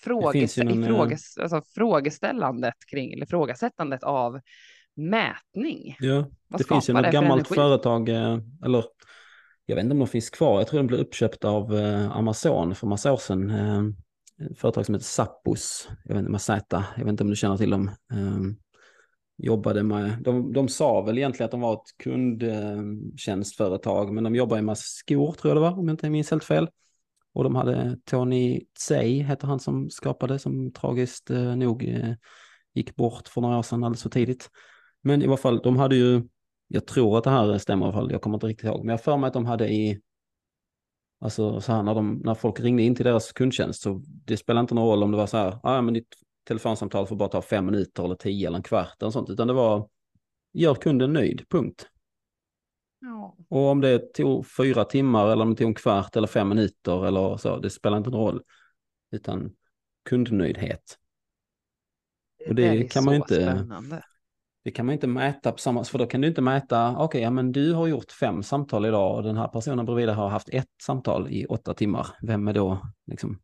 fråges, 0.00 0.56
någon, 0.56 0.68
eh, 0.68 0.90
ifråges, 0.90 1.38
alltså, 1.38 1.62
frågeställandet 1.74 2.74
kring, 2.90 3.12
eller 3.12 3.26
frågasättandet 3.26 4.02
av 4.02 4.40
mätning. 4.96 5.96
Ja, 5.98 6.30
Vad 6.48 6.60
det 6.60 6.64
finns 6.64 6.88
ju 6.88 6.92
något 6.92 7.12
gammalt 7.12 7.40
energi? 7.40 7.54
företag, 7.54 8.08
eh, 8.08 8.38
eller 8.64 8.84
jag 9.66 9.76
vet 9.76 9.82
inte 9.82 9.92
om 9.92 9.98
de 9.98 10.08
finns 10.08 10.30
kvar, 10.30 10.60
jag 10.60 10.68
tror 10.68 10.78
de 10.78 10.86
blev 10.86 11.00
uppköpta 11.00 11.48
av 11.48 11.76
eh, 11.76 12.16
Amazon 12.16 12.74
för 12.74 12.86
massa 12.86 13.12
år 13.12 13.16
sedan. 13.16 13.50
Ett 14.50 14.58
företag 14.58 14.86
som 14.86 14.94
heter 14.94 15.06
Sappos, 15.06 15.88
jag 16.04 16.14
vet 16.14 16.20
inte, 16.20 16.30
med 16.30 16.40
Z, 16.40 16.84
jag 16.96 17.04
vet 17.04 17.10
inte 17.10 17.22
om 17.22 17.30
du 17.30 17.36
känner 17.36 17.56
till 17.56 17.70
dem 17.70 17.90
jobbade 19.36 19.82
med, 19.82 20.22
de, 20.22 20.52
de 20.52 20.68
sa 20.68 21.02
väl 21.02 21.18
egentligen 21.18 21.44
att 21.44 21.50
de 21.50 21.60
var 21.60 21.74
ett 21.74 21.98
kundtjänstföretag, 22.02 24.12
men 24.12 24.24
de 24.24 24.34
jobbar 24.34 24.60
med 24.60 24.78
skor 24.78 25.32
tror 25.32 25.50
jag 25.50 25.56
det 25.56 25.60
var, 25.60 25.78
om 25.78 25.88
jag 25.88 25.92
inte 25.92 26.10
minns 26.10 26.30
helt 26.30 26.44
fel. 26.44 26.68
Och 27.34 27.44
de 27.44 27.54
hade 27.54 27.98
Tony 28.04 28.60
Tsei, 28.78 29.22
heter 29.22 29.46
han 29.46 29.60
som 29.60 29.90
skapade, 29.90 30.38
som 30.38 30.72
tragiskt 30.72 31.30
eh, 31.30 31.56
nog 31.56 31.84
eh, 31.84 32.14
gick 32.74 32.96
bort 32.96 33.28
för 33.28 33.40
några 33.40 33.58
år 33.58 33.62
sedan 33.62 33.84
alldeles 33.84 34.02
för 34.02 34.10
tidigt. 34.10 34.50
Men 35.02 35.22
i 35.22 35.26
alla 35.26 35.36
fall, 35.36 35.60
de 35.62 35.76
hade 35.76 35.96
ju, 35.96 36.22
jag 36.68 36.86
tror 36.86 37.18
att 37.18 37.24
det 37.24 37.30
här 37.30 37.58
stämmer 37.58 37.86
i 37.86 37.88
alla 37.88 37.98
fall, 37.98 38.12
jag 38.12 38.22
kommer 38.22 38.36
inte 38.36 38.46
riktigt 38.46 38.66
ihåg, 38.66 38.84
men 38.84 38.88
jag 38.88 39.02
för 39.02 39.16
mig 39.16 39.28
att 39.28 39.34
de 39.34 39.46
hade 39.46 39.68
i, 39.68 40.00
alltså 41.20 41.60
så 41.60 41.72
här 41.72 41.82
när, 41.82 41.94
de, 41.94 42.20
när 42.24 42.34
folk 42.34 42.60
ringde 42.60 42.82
in 42.82 42.94
till 42.94 43.04
deras 43.04 43.32
kundtjänst 43.32 43.82
så 43.82 44.02
det 44.06 44.36
spelar 44.36 44.60
inte 44.60 44.74
någon 44.74 44.88
roll 44.88 45.02
om 45.02 45.10
det 45.10 45.16
var 45.16 45.26
så 45.26 45.36
här, 45.36 45.48
ah, 45.48 45.60
ja 45.62 45.78
ah, 45.78 45.82
men 45.82 45.94
ditt 45.94 46.16
telefonsamtal 46.44 47.06
får 47.06 47.16
bara 47.16 47.28
ta 47.28 47.42
fem 47.42 47.66
minuter 47.66 48.04
eller 48.04 48.14
tio 48.14 48.46
eller 48.48 48.56
en 48.56 48.62
kvart 48.62 49.02
eller 49.02 49.10
sånt, 49.10 49.30
utan 49.30 49.48
det 49.48 49.54
var 49.54 49.88
gör 50.52 50.74
kunden 50.74 51.12
nöjd, 51.12 51.44
punkt. 51.50 51.88
Ja. 53.00 53.36
Och 53.48 53.60
om 53.60 53.80
det 53.80 54.14
tog 54.14 54.46
fyra 54.46 54.84
timmar 54.84 55.28
eller 55.28 55.42
om 55.42 55.50
det 55.50 55.56
tog 55.56 55.68
en 55.68 55.74
kvart 55.74 56.16
eller 56.16 56.28
fem 56.28 56.48
minuter 56.48 57.06
eller 57.06 57.36
så, 57.36 57.58
det 57.58 57.70
spelar 57.70 57.96
inte 57.96 58.10
någon 58.10 58.20
roll. 58.20 58.42
Utan 59.10 59.52
kundnöjdhet. 60.08 60.98
Det 62.38 62.48
och 62.48 62.54
det 62.54 62.92
kan 62.92 63.04
man 63.04 63.14
ju 63.14 63.20
inte... 63.20 63.34
Spännande. 63.34 64.02
det 64.64 64.70
kan 64.70 64.86
man 64.86 64.92
inte 64.92 65.06
mäta 65.06 65.52
på 65.52 65.58
samma, 65.58 65.84
för 65.84 65.98
då 65.98 66.06
kan 66.06 66.20
du 66.20 66.28
inte 66.28 66.42
mäta, 66.42 66.90
okej, 66.90 67.04
okay, 67.04 67.20
ja 67.20 67.30
men 67.30 67.52
du 67.52 67.72
har 67.72 67.86
gjort 67.86 68.12
fem 68.12 68.42
samtal 68.42 68.86
idag 68.86 69.16
och 69.16 69.22
den 69.22 69.36
här 69.36 69.48
personen 69.48 69.86
bredvid 69.86 70.08
har 70.08 70.28
haft 70.28 70.48
ett 70.48 70.70
samtal 70.82 71.28
i 71.30 71.46
åtta 71.46 71.74
timmar. 71.74 72.06
Vem 72.22 72.48
är 72.48 72.52
då 72.52 72.86
liksom? 73.06 73.40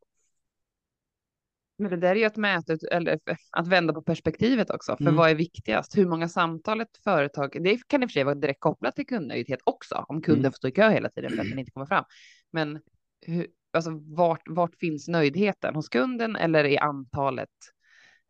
Men 1.80 1.90
det 1.90 1.96
där 1.96 2.10
är 2.10 2.14
ju 2.14 2.24
att 2.24 2.36
mäta, 2.36 2.76
eller 2.90 3.18
att 3.50 3.68
vända 3.68 3.92
på 3.92 4.02
perspektivet 4.02 4.70
också. 4.70 4.96
För 4.96 5.04
mm. 5.04 5.16
vad 5.16 5.30
är 5.30 5.34
viktigast? 5.34 5.98
Hur 5.98 6.06
många 6.06 6.28
samtal 6.28 6.80
ett 6.80 6.96
företag, 7.04 7.56
det 7.60 7.88
kan 7.88 8.02
i 8.02 8.06
och 8.06 8.10
för 8.10 8.12
sig 8.12 8.24
vara 8.24 8.34
direkt 8.34 8.60
kopplat 8.60 8.96
till 8.96 9.06
kundnöjdhet 9.06 9.60
också, 9.64 10.04
om 10.08 10.22
kunden 10.22 10.40
mm. 10.40 10.52
får 10.52 10.56
stå 10.56 10.68
i 10.68 10.72
kö 10.72 10.90
hela 10.90 11.08
tiden 11.08 11.30
för 11.30 11.38
att 11.38 11.50
den 11.50 11.58
inte 11.58 11.70
kommer 11.70 11.86
fram. 11.86 12.04
Men 12.52 12.80
hur, 13.26 13.46
alltså, 13.72 13.90
vart, 14.16 14.42
vart 14.46 14.74
finns 14.74 15.08
nöjdheten? 15.08 15.74
Hos 15.74 15.88
kunden 15.88 16.36
eller 16.36 16.64
i 16.64 16.78
antalet 16.78 17.48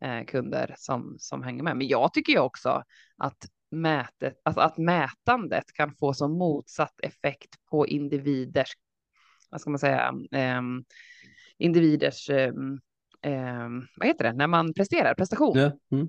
eh, 0.04 0.24
kunder 0.24 0.74
som, 0.78 1.16
som 1.18 1.42
hänger 1.42 1.62
med? 1.62 1.76
Men 1.76 1.88
jag 1.88 2.12
tycker 2.12 2.32
ju 2.32 2.38
också 2.38 2.82
att 3.16 3.46
mätet, 3.70 4.40
alltså 4.44 4.60
att 4.60 4.78
mätandet 4.78 5.72
kan 5.74 5.94
få 5.94 6.14
som 6.14 6.32
motsatt 6.32 7.00
effekt 7.02 7.56
på 7.70 7.86
individers, 7.86 8.72
vad 9.50 9.60
ska 9.60 9.70
man 9.70 9.78
säga, 9.78 10.14
eh, 10.32 10.62
individers 11.58 12.30
eh, 12.30 12.52
eh, 13.22 13.68
vad 13.96 14.08
heter 14.08 14.24
det, 14.24 14.32
när 14.32 14.46
man 14.46 14.74
presterar, 14.74 15.14
prestation. 15.14 15.58
Ja. 15.58 15.72
Mm. 15.92 16.08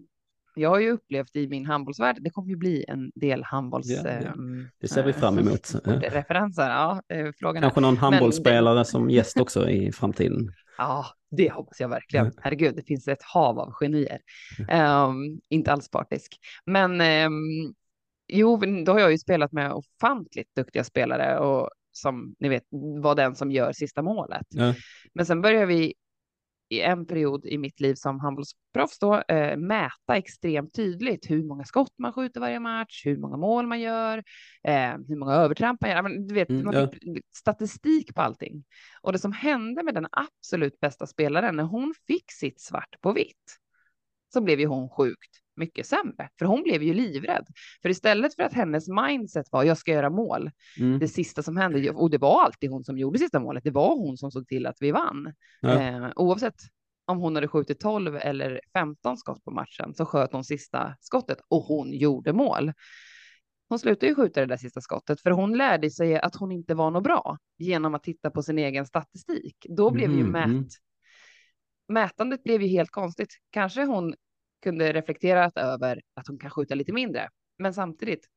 Jag 0.55 0.69
har 0.69 0.79
ju 0.79 0.91
upplevt 0.91 1.35
i 1.35 1.47
min 1.47 1.65
handbollsvärld, 1.65 2.17
det 2.21 2.29
kommer 2.29 2.49
ju 2.49 2.55
bli 2.55 2.85
en 2.87 3.11
del 3.15 3.43
handbolls... 3.43 3.89
Ja. 3.89 4.09
Ehm, 4.09 4.67
det 4.81 4.87
ser 4.87 5.03
vi 5.03 5.13
fram 5.13 5.39
emot. 5.39 5.75
referenser, 5.85 6.69
ja. 6.69 7.01
Eh, 7.09 7.31
frågan 7.39 7.61
Kanske 7.61 7.81
någon 7.81 7.97
handbollsspelare 7.97 8.75
Men, 8.75 8.85
som 8.85 9.09
gäst 9.09 9.39
också 9.39 9.69
i 9.69 9.91
framtiden. 9.91 10.51
Ja, 10.77 11.05
det 11.31 11.51
hoppas 11.51 11.79
jag 11.79 11.89
verkligen. 11.89 12.31
Herregud, 12.41 12.75
det 12.75 12.83
finns 12.83 13.07
ett 13.07 13.23
hav 13.23 13.59
av 13.59 13.71
genier. 13.71 14.19
Um, 14.59 15.41
inte 15.49 15.71
alls 15.71 15.89
partisk. 15.89 16.39
Men 16.65 17.01
um, 17.01 17.73
jo, 18.27 18.57
då 18.85 18.91
har 18.91 18.99
jag 18.99 19.11
ju 19.11 19.17
spelat 19.17 19.51
med 19.51 19.73
ofantligt 19.73 20.55
duktiga 20.55 20.83
spelare 20.83 21.39
och 21.39 21.69
som 21.91 22.35
ni 22.39 22.49
vet 22.49 22.63
var 23.01 23.15
den 23.15 23.35
som 23.35 23.51
gör 23.51 23.71
sista 23.71 24.01
målet. 24.01 24.47
Ja. 24.49 24.73
Men 25.13 25.25
sen 25.25 25.41
börjar 25.41 25.65
vi 25.65 25.93
i 26.71 26.81
en 26.81 27.05
period 27.05 27.45
i 27.45 27.57
mitt 27.57 27.79
liv 27.79 27.95
som 27.95 28.19
handbollsproffs 28.19 28.99
då 28.99 29.21
eh, 29.21 29.57
mäta 29.57 30.17
extremt 30.17 30.73
tydligt 30.73 31.29
hur 31.29 31.43
många 31.43 31.63
skott 31.63 31.93
man 31.97 32.13
skjuter 32.13 32.39
varje 32.39 32.59
match, 32.59 33.05
hur 33.05 33.17
många 33.17 33.37
mål 33.37 33.67
man 33.67 33.79
gör, 33.79 34.17
eh, 34.63 34.93
hur 35.07 35.15
många 35.15 35.33
övertramp 35.33 35.81
man 35.81 35.89
gör. 35.89 36.01
Men, 36.01 36.27
du 36.27 36.35
vet, 36.35 36.49
mm, 36.49 36.65
man 36.65 36.73
fick 36.73 37.03
ja. 37.03 37.21
statistik 37.35 38.15
på 38.15 38.21
allting. 38.21 38.63
Och 39.01 39.11
det 39.11 39.19
som 39.19 39.31
hände 39.31 39.83
med 39.83 39.93
den 39.93 40.07
absolut 40.11 40.79
bästa 40.79 41.07
spelaren 41.07 41.55
när 41.55 41.63
hon 41.63 41.93
fick 42.07 42.31
sitt 42.31 42.61
svart 42.61 43.01
på 43.01 43.11
vitt 43.11 43.57
så 44.33 44.41
blev 44.41 44.59
ju 44.59 44.65
hon 44.65 44.89
sjukt 44.89 45.40
mycket 45.55 45.85
sämre, 45.85 46.29
för 46.39 46.45
hon 46.45 46.63
blev 46.63 46.83
ju 46.83 46.93
livrädd. 46.93 47.47
För 47.81 47.89
istället 47.89 48.35
för 48.35 48.43
att 48.43 48.53
hennes 48.53 48.87
mindset 48.87 49.45
var 49.51 49.63
jag 49.63 49.77
ska 49.77 49.91
göra 49.91 50.09
mål, 50.09 50.51
mm. 50.79 50.99
det 50.99 51.07
sista 51.07 51.43
som 51.43 51.57
hände, 51.57 51.91
och 51.91 52.09
det 52.09 52.17
var 52.17 52.43
alltid 52.43 52.69
hon 52.69 52.83
som 52.83 52.97
gjorde 52.97 53.19
sista 53.19 53.39
målet, 53.39 53.63
det 53.63 53.71
var 53.71 53.95
hon 53.95 54.17
som 54.17 54.31
såg 54.31 54.47
till 54.47 54.65
att 54.65 54.77
vi 54.79 54.91
vann. 54.91 55.33
Ja. 55.61 55.81
Eh, 55.81 56.11
oavsett 56.15 56.55
om 57.05 57.17
hon 57.17 57.35
hade 57.35 57.47
skjutit 57.47 57.79
12 57.79 58.15
eller 58.15 58.61
15 58.73 59.17
skott 59.17 59.43
på 59.43 59.51
matchen 59.51 59.93
så 59.93 60.05
sköt 60.05 60.33
hon 60.33 60.43
sista 60.43 60.95
skottet 60.99 61.37
och 61.47 61.63
hon 61.63 61.93
gjorde 61.93 62.33
mål. 62.33 62.73
Hon 63.69 63.79
slutade 63.79 64.07
ju 64.07 64.15
skjuta 64.15 64.39
det 64.39 64.45
där 64.45 64.57
sista 64.57 64.81
skottet 64.81 65.21
för 65.21 65.31
hon 65.31 65.57
lärde 65.57 65.91
sig 65.91 66.19
att 66.19 66.35
hon 66.35 66.51
inte 66.51 66.75
var 66.75 66.91
något 66.91 67.03
bra 67.03 67.37
genom 67.57 67.95
att 67.95 68.03
titta 68.03 68.31
på 68.31 68.43
sin 68.43 68.57
egen 68.57 68.85
statistik. 68.85 69.65
Då 69.69 69.91
blev 69.91 70.09
mm. 70.09 70.17
ju 70.17 70.25
mät 70.25 70.67
mätandet 71.91 72.43
blev 72.43 72.61
ju 72.61 72.67
helt 72.67 72.91
konstigt. 72.91 73.37
Kanske 73.49 73.85
hon 73.85 74.15
kunde 74.61 74.93
reflektera 74.93 75.51
över 75.55 76.01
att 76.15 76.27
hon 76.27 76.39
kan 76.39 76.49
skjuta 76.49 76.75
lite 76.75 76.93
mindre. 76.93 77.29
Men 77.59 77.73
samtidigt 77.73 78.27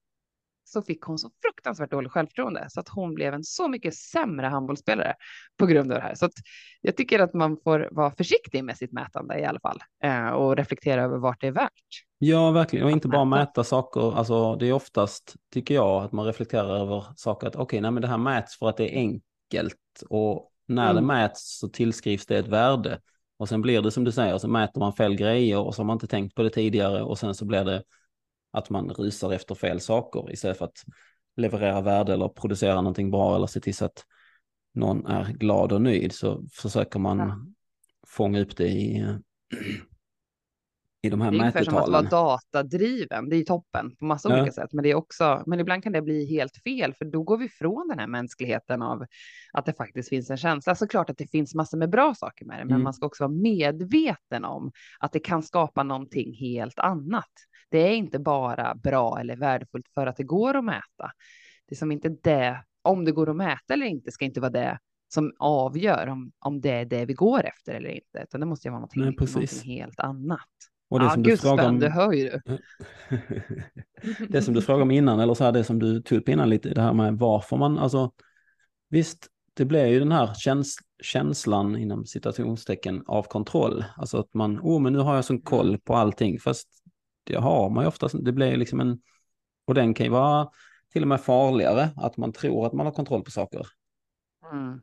så 0.65 0.83
fick 0.83 1.03
hon 1.03 1.19
så 1.19 1.31
fruktansvärt 1.43 1.91
dåligt 1.91 2.13
självförtroende 2.13 2.67
så 2.71 2.81
att 2.81 2.89
hon 2.89 3.15
blev 3.15 3.35
en 3.35 3.45
så 3.45 3.69
mycket 3.69 3.95
sämre 3.95 4.47
handbollsspelare 4.47 5.15
på 5.59 5.67
grund 5.67 5.93
av 5.93 5.99
det 5.99 6.05
här. 6.05 6.15
Så 6.15 6.29
jag 6.81 6.97
tycker 6.97 7.21
att 7.21 7.35
man 7.35 7.57
får 7.65 7.89
vara 7.91 8.11
försiktig 8.11 8.65
med 8.65 8.77
sitt 8.77 8.93
mätande 8.93 9.39
i 9.39 9.45
alla 9.45 9.61
fall 9.61 9.79
eh, 10.05 10.29
och 10.29 10.57
reflektera 10.57 11.03
över 11.03 11.19
vart 11.19 11.41
det 11.41 11.47
är 11.47 11.53
värt. 11.53 11.71
Ja, 12.19 12.51
verkligen. 12.51 12.85
Och 12.85 12.91
inte 12.91 13.09
bara 13.09 13.25
mäta 13.25 13.65
saker. 13.65 14.19
Alltså, 14.19 14.57
det 14.57 14.67
är 14.67 14.73
oftast, 14.73 15.35
tycker 15.53 15.75
jag, 15.75 16.05
att 16.05 16.13
man 16.13 16.27
reflekterar 16.27 16.77
över 16.77 17.05
saker. 17.17 17.47
Att 17.47 17.57
okej, 17.57 17.81
okay, 17.81 18.01
det 18.01 18.09
här 18.09 18.19
mäts 18.19 18.59
för 18.59 18.69
att 18.69 18.77
det 18.77 18.95
är 18.95 18.99
enkelt 18.99 19.79
och 20.09 20.51
när 20.67 20.91
mm. 20.91 20.97
det 20.97 21.07
mäts 21.07 21.59
så 21.59 21.69
tillskrivs 21.69 22.27
det 22.27 22.39
ett 22.39 22.49
värde. 22.49 23.01
Och 23.37 23.49
sen 23.49 23.63
blir 23.63 23.83
det 23.83 23.91
som 23.91 24.05
du 24.05 24.13
säger, 24.13 24.39
så 24.39 24.49
mäter 24.49 24.81
man 24.81 24.93
fel 24.93 25.15
grejer 25.15 25.59
och 25.59 25.75
så 25.75 25.83
har 25.83 25.87
man 25.87 25.95
inte 25.95 26.07
tänkt 26.07 26.35
på 26.35 26.43
det 26.43 26.51
tidigare 26.51 27.03
och 27.03 27.19
sen 27.19 27.35
så 27.35 27.45
blir 27.45 27.65
det 27.65 27.83
att 28.51 28.71
man 28.71 28.91
rusar 28.91 29.33
efter 29.33 29.55
fel 29.55 29.81
saker 29.81 30.33
istället 30.33 30.59
för 30.59 30.65
att 30.65 30.85
leverera 31.37 31.81
värde 31.81 32.13
eller 32.13 32.29
producera 32.29 32.75
någonting 32.75 33.11
bra 33.11 33.37
eller 33.37 33.47
se 33.47 33.61
till 33.61 33.75
så 33.75 33.85
att 33.85 34.05
någon 34.75 35.07
är 35.07 35.33
glad 35.33 35.73
och 35.73 35.83
nöjd 35.83 36.13
så 36.13 36.45
försöker 36.53 36.99
man 36.99 37.19
ja. 37.19 37.39
fånga 38.09 38.41
upp 38.41 38.57
det 38.57 38.69
i 38.69 39.07
i 41.05 41.11
de 41.11 41.21
här 41.21 41.31
mätetalen. 41.31 41.53
Det 41.53 41.59
är 41.59 41.61
ungefär 41.61 41.85
som 41.85 41.95
att 41.95 42.11
vara 42.13 42.23
datadriven. 42.23 43.29
Det 43.29 43.37
är 43.37 43.45
toppen 43.45 43.97
på 43.97 44.05
massa 44.05 44.29
ja. 44.29 44.37
olika 44.37 44.53
sätt, 44.53 44.73
men 44.73 44.83
det 44.83 44.91
är 44.91 44.95
också, 44.95 45.43
men 45.47 45.61
ibland 45.61 45.83
kan 45.83 45.93
det 45.93 46.03
bli 46.03 46.27
helt 46.27 46.57
fel, 46.57 46.95
för 46.95 47.05
då 47.05 47.23
går 47.23 47.39
vi 47.39 47.45
ifrån 47.45 47.89
den 47.89 47.99
här 47.99 48.07
mänskligheten 48.07 48.83
av 48.83 49.05
att 49.53 49.67
det 49.67 49.73
faktiskt 49.73 50.09
finns 50.09 50.31
en 50.31 50.37
känsla. 50.37 50.75
Såklart 50.75 51.11
att 51.11 51.19
det 51.19 51.31
finns 51.31 51.55
massor 51.55 51.79
med 51.79 51.91
bra 51.91 52.15
saker 52.15 52.45
med 52.45 52.59
det, 52.59 52.65
men 52.65 52.73
mm. 52.73 52.83
man 52.83 52.95
ska 52.95 53.07
också 53.07 53.25
vara 53.25 53.33
medveten 53.33 54.45
om 54.45 54.73
att 54.99 55.13
det 55.13 55.21
kan 55.21 55.43
skapa 55.43 55.83
någonting 55.83 56.35
helt 56.35 56.79
annat. 56.79 57.33
Det 57.71 57.79
är 57.79 57.95
inte 57.95 58.19
bara 58.19 58.75
bra 58.75 59.21
eller 59.21 59.37
värdefullt 59.37 59.89
för 59.95 60.07
att 60.07 60.17
det 60.17 60.25
går 60.25 60.57
att 60.57 60.65
mäta. 60.65 61.11
Det 61.69 61.75
är 61.75 61.77
som 61.77 61.93
inte 61.93 62.09
det, 62.09 62.65
om 62.83 63.05
det 63.05 63.13
går 63.13 63.31
att 63.31 63.37
mäta 63.37 63.75
eller 63.75 63.87
inte, 63.87 64.13
ska 64.13 64.25
inte 64.25 64.41
vara 64.41 64.51
det 64.51 64.79
som 65.15 65.33
avgör 65.39 66.07
om, 66.07 66.33
om 66.39 66.61
det 66.61 66.71
är 66.71 66.85
det 66.85 67.05
vi 67.05 67.15
går 67.15 67.45
efter 67.45 67.75
eller 67.75 67.89
inte, 67.89 68.19
utan 68.23 68.41
det 68.41 68.47
måste 68.47 68.69
ju 68.69 68.71
vara 68.71 68.81
någonting, 68.81 69.03
Nej, 69.03 69.17
någonting 69.19 69.77
helt 69.77 70.01
annat. 70.01 70.49
Och 70.95 71.01
det 71.01 71.07
ja, 71.07 71.13
som 71.13 71.23
du 71.23 71.37
frågade 71.37 71.69
om... 71.69 71.79
det 71.79 71.91
hör 71.91 72.13
ju 72.13 72.41
du. 72.45 72.59
det 74.29 74.43
som 74.43 74.55
du 74.55 74.63
frågade 74.63 74.83
om 74.83 74.91
innan, 74.91 75.21
eller 75.21 75.35
så 75.35 75.45
här, 75.45 75.53
det 75.53 75.65
som 75.65 75.79
du 75.79 76.03
tog 76.03 76.19
upp 76.19 76.29
innan 76.29 76.51
lite, 76.51 76.69
det 76.69 76.81
här 76.81 76.93
med 76.93 77.19
varför 77.19 77.57
man, 77.57 77.79
alltså 77.79 78.13
visst, 78.91 79.29
det 79.55 79.65
blir 79.65 79.87
ju 79.87 79.99
den 79.99 80.13
här 80.13 80.35
käns 80.35 80.79
känslan 81.03 81.77
inom 81.77 82.07
citationstecken 82.07 83.05
av 83.07 83.23
kontroll. 83.23 83.85
Alltså 83.97 84.19
att 84.19 84.35
man, 84.35 84.61
oh 84.61 84.83
men 84.83 84.93
nu 84.93 84.99
har 84.99 85.15
jag 85.15 85.25
sån 85.25 85.41
koll 85.41 85.79
på 85.79 85.95
allting, 85.95 86.41
fast 86.41 86.69
det 87.25 87.37
har 87.37 87.71
man 87.71 87.85
ju 87.85 87.89
oftast, 87.89 88.15
det 88.25 88.33
blir 88.33 88.57
liksom 88.57 88.81
en, 88.81 89.01
och 89.65 89.75
den 89.75 89.95
kan 89.95 90.07
ju 90.07 90.13
vara 90.13 90.49
till 90.93 91.03
och 91.03 91.09
med 91.09 91.21
farligare, 91.21 91.89
att 91.97 92.17
man 92.17 92.33
tror 92.33 92.67
att 92.67 92.73
man 92.73 92.87
har 92.87 92.93
kontroll 92.93 93.25
på 93.25 93.31
saker. 93.31 93.67
Mm. 94.53 94.81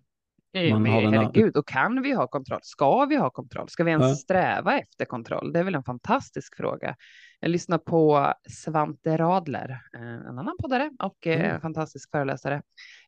Man 0.54 0.84
men, 0.84 0.92
herregud, 0.92 1.58
och 1.58 1.68
kan 1.68 2.02
vi 2.02 2.14
ha 2.14 2.28
kontroll? 2.28 2.60
Ska 2.64 3.06
vi 3.06 3.16
ha 3.16 3.30
kontroll? 3.30 3.70
Ska 3.70 3.84
vi 3.84 3.92
ens 3.92 4.10
ja. 4.10 4.16
sträva 4.16 4.80
efter 4.80 5.06
kontroll? 5.06 5.54
Det 5.54 5.60
är 5.60 5.64
väl 5.64 5.76
en 5.76 5.84
fantastisk 5.84 6.58
fråga. 6.58 6.96
Jag 7.40 7.52
lyssnar 7.52 7.78
på 7.78 8.34
Svante 8.50 9.18
Radler, 9.18 9.70
eh, 9.98 10.30
en 10.30 10.40
annan 10.40 10.58
poddare 10.62 10.92
och 11.00 11.28
eh, 11.28 11.50
mm. 11.50 11.62
fantastisk 11.62 12.12
föreläsare 12.12 12.62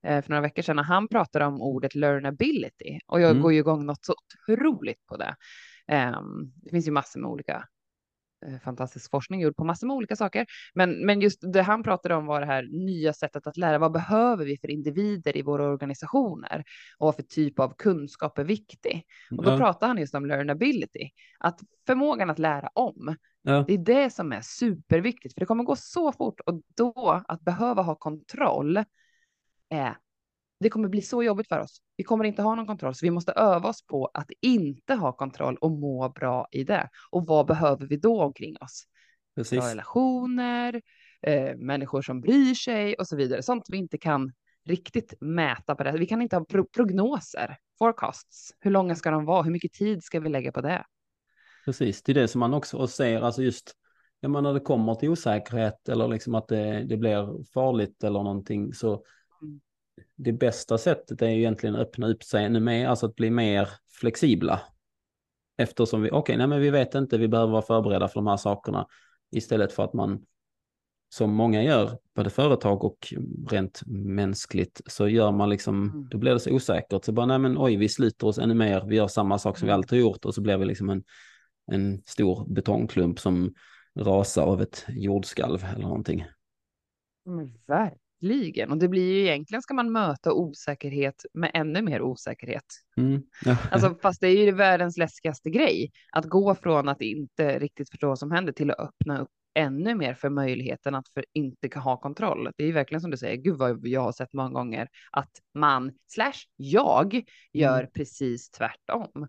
eh, 0.04 0.22
för 0.22 0.30
några 0.30 0.42
veckor 0.42 0.62
sedan. 0.62 0.78
Han 0.78 1.08
pratade 1.08 1.46
om 1.46 1.62
ordet 1.62 1.96
learnability 1.96 3.00
och 3.08 3.22
jag 3.22 3.32
mm. 3.32 3.42
går 3.44 3.54
ju 3.54 3.60
igång 3.60 3.86
något 3.86 4.06
så 4.06 4.14
otroligt 4.48 5.06
på 5.06 5.18
det. 5.18 5.36
Ehm, 5.88 6.52
det 6.56 6.70
finns 6.70 6.88
ju 6.88 6.92
massor 6.92 7.20
med 7.20 7.30
olika 7.30 7.66
fantastisk 8.64 9.12
forskning 9.12 9.42
gjord 9.42 9.56
på 9.56 9.64
massor 9.64 9.88
med 9.88 9.96
olika 9.96 10.16
saker. 10.16 10.46
Men, 10.74 11.06
men 11.06 11.22
just 11.22 11.40
det 11.54 11.62
han 11.62 11.84
pratade 11.84 12.16
om 12.16 12.26
var 12.26 12.40
det 12.40 12.46
här 12.46 12.64
nya 12.72 13.14
sättet 13.14 13.48
att 13.48 13.58
lära. 13.58 13.78
Vad 13.78 13.92
behöver 13.92 14.46
vi 14.46 14.58
för 14.58 14.72
individer 14.72 15.38
i 15.38 15.42
våra 15.42 15.68
organisationer 15.68 16.64
och 16.98 17.06
vad 17.06 17.16
för 17.16 17.24
typ 17.24 17.60
av 17.60 17.74
kunskap 17.78 18.38
är 18.38 18.44
viktig? 18.44 19.06
Och 19.38 19.44
då 19.44 19.52
ja. 19.52 19.58
pratade 19.58 19.88
han 19.88 19.98
just 19.98 20.16
om 20.16 20.26
learnability, 20.26 21.10
att 21.40 21.60
förmågan 21.88 22.30
att 22.30 22.40
lära 22.40 22.70
om. 22.74 23.16
Ja. 23.42 23.64
Det 23.68 23.74
är 23.74 23.78
det 23.78 24.10
som 24.10 24.32
är 24.32 24.42
superviktigt, 24.42 25.34
för 25.34 25.40
det 25.40 25.46
kommer 25.46 25.64
gå 25.64 25.76
så 25.76 26.12
fort 26.12 26.40
och 26.40 26.62
då 26.78 27.24
att 27.28 27.42
behöva 27.42 27.82
ha 27.82 27.96
kontroll 27.96 28.84
är 29.70 29.98
det 30.64 30.70
kommer 30.70 30.90
bli 30.90 31.02
så 31.02 31.24
jobbigt 31.24 31.48
för 31.48 31.60
oss. 31.60 31.82
Vi 31.98 32.04
kommer 32.04 32.24
inte 32.24 32.42
ha 32.42 32.56
någon 32.56 32.68
kontroll, 32.68 32.96
så 32.96 33.06
vi 33.06 33.12
måste 33.12 33.32
öva 33.32 33.70
oss 33.70 33.86
på 33.86 34.10
att 34.14 34.32
inte 34.42 34.94
ha 34.94 35.12
kontroll 35.12 35.58
och 35.58 35.72
må 35.72 36.10
bra 36.10 36.48
i 36.52 36.64
det. 36.64 36.90
Och 37.10 37.26
vad 37.26 37.46
behöver 37.46 37.88
vi 37.88 37.98
då 37.98 38.22
omkring 38.24 38.58
oss? 38.62 38.84
Precis. 39.36 39.60
Bra 39.60 39.70
relationer, 39.70 40.82
eh, 41.22 41.56
människor 41.56 42.02
som 42.02 42.22
bryr 42.22 42.54
sig 42.54 42.96
och 42.96 43.08
så 43.08 43.16
vidare. 43.16 43.44
Sånt 43.44 43.66
vi 43.70 43.78
inte 43.78 43.98
kan 43.98 44.32
riktigt 44.66 45.14
mäta 45.22 45.76
på 45.76 45.84
det. 45.84 45.92
Vi 45.92 46.06
kan 46.06 46.22
inte 46.22 46.36
ha 46.36 46.46
pro 46.46 46.66
prognoser, 46.66 47.58
forecasts. 47.80 48.52
Hur 48.60 48.72
långa 48.72 48.96
ska 48.96 49.12
de 49.12 49.26
vara? 49.26 49.44
Hur 49.44 49.52
mycket 49.52 49.74
tid 49.74 50.04
ska 50.04 50.20
vi 50.20 50.30
lägga 50.30 50.52
på 50.52 50.62
det? 50.62 50.84
Precis, 51.66 52.04
det 52.04 52.12
är 52.12 52.14
det 52.14 52.28
som 52.28 52.40
man 52.40 52.54
också 52.54 52.88
ser, 52.88 53.22
alltså 53.22 53.44
just 53.44 53.74
när 54.22 54.54
det 54.54 54.60
kommer 54.60 54.96
till 54.96 55.10
osäkerhet 55.10 55.90
eller 55.90 56.08
liksom 56.08 56.36
att 56.36 56.48
det, 56.48 56.84
det 56.84 56.98
blir 56.98 57.52
farligt 57.54 58.04
eller 58.04 58.24
någonting 58.24 58.74
så 58.74 59.04
det 60.16 60.34
bästa 60.34 60.78
sättet 60.78 61.22
är 61.22 61.30
ju 61.30 61.38
egentligen 61.38 61.76
att 61.76 61.82
öppna 61.82 62.08
upp 62.08 62.24
sig 62.24 62.46
ännu 62.46 62.60
mer, 62.60 62.88
alltså 62.88 63.06
att 63.06 63.16
bli 63.16 63.30
mer 63.30 63.70
flexibla. 64.00 64.62
Eftersom 65.58 66.02
vi, 66.02 66.10
okej, 66.10 66.20
okay, 66.20 66.38
nej 66.38 66.48
men 66.48 66.62
vi 66.62 66.70
vet 66.70 66.96
inte, 66.96 67.18
vi 67.18 67.28
behöver 67.28 67.52
vara 67.52 67.62
förberedda 67.62 68.08
för 68.08 68.16
de 68.16 68.28
här 68.28 68.38
sakerna. 68.38 68.88
Istället 69.32 69.74
för 69.74 69.84
att 69.84 69.94
man 69.94 70.26
som 71.10 71.34
många 71.34 71.64
gör, 71.64 71.98
både 72.16 72.30
företag 72.30 72.84
och 72.84 73.14
rent 73.50 73.82
mänskligt, 73.88 74.82
så 74.86 75.08
gör 75.08 75.32
man 75.32 75.50
liksom, 75.50 75.90
mm. 75.90 76.08
då 76.10 76.18
blir 76.18 76.34
det 76.34 76.40
så 76.40 76.52
osäkert. 76.52 77.06
Så 77.06 77.12
bara, 77.12 77.26
nej 77.26 77.40
men 77.40 77.58
oj, 77.58 77.76
vi 77.76 77.90
sluter 77.90 78.28
oss 78.28 78.38
ännu 78.38 78.54
mer, 78.54 78.86
vi 78.88 78.96
gör 78.96 79.08
samma 79.08 79.40
sak 79.40 79.58
som 79.58 79.66
vi 79.66 79.72
mm. 79.72 79.80
alltid 79.80 80.00
gjort 80.00 80.26
och 80.26 80.36
så 80.36 80.42
blir 80.42 80.58
vi 80.58 80.66
liksom 80.66 80.90
en, 80.90 81.04
en 81.72 82.02
stor 82.06 82.54
betongklump 82.54 83.20
som 83.20 83.54
rasar 84.00 84.44
av 84.44 84.62
ett 84.62 84.86
jordskalv 84.90 85.66
eller 85.76 85.84
någonting. 85.84 86.26
Men 87.26 87.60
verkligen, 87.68 88.03
och 88.72 88.78
det 88.78 88.88
blir 88.88 89.14
ju 89.14 89.22
egentligen 89.22 89.62
ska 89.62 89.74
man 89.74 89.92
möta 89.92 90.34
osäkerhet 90.34 91.26
med 91.34 91.52
ännu 91.54 91.82
mer 91.82 92.02
osäkerhet. 92.02 92.66
Mm. 92.98 93.24
Ja. 93.46 93.58
Alltså, 93.72 93.96
fast 94.02 94.22
det 94.22 94.28
är 94.28 94.46
ju 94.46 94.52
världens 94.52 94.98
läskigaste 94.98 95.50
grej, 95.50 95.92
att 96.12 96.26
gå 96.26 96.56
från 96.56 96.90
att 96.90 97.02
inte 97.02 97.60
riktigt 97.60 97.90
förstå 97.90 98.08
vad 98.08 98.20
som 98.20 98.32
händer 98.32 98.54
till 98.54 98.72
att 98.72 98.80
öppna 98.80 99.20
upp 99.20 99.30
ännu 99.56 99.96
mer 99.96 100.14
för 100.14 100.30
möjligheten 100.30 100.96
att 100.96 101.08
för 101.08 101.26
inte 101.34 101.80
ha 101.80 101.98
kontroll. 101.98 102.52
Det 102.58 102.64
är 102.64 102.68
ju 102.68 102.74
verkligen 102.74 103.02
som 103.02 103.12
du 103.12 103.18
säger, 103.18 103.36
gud 103.36 103.58
vad 103.58 103.88
jag 103.88 104.02
har 104.02 104.12
sett 104.12 104.34
många 104.34 104.50
gånger 104.50 104.88
att 105.12 105.32
man 105.54 105.92
slash 106.08 106.48
jag 106.56 107.24
gör 107.54 107.80
mm. 107.80 107.92
precis 107.94 108.50
tvärtom. 108.50 109.28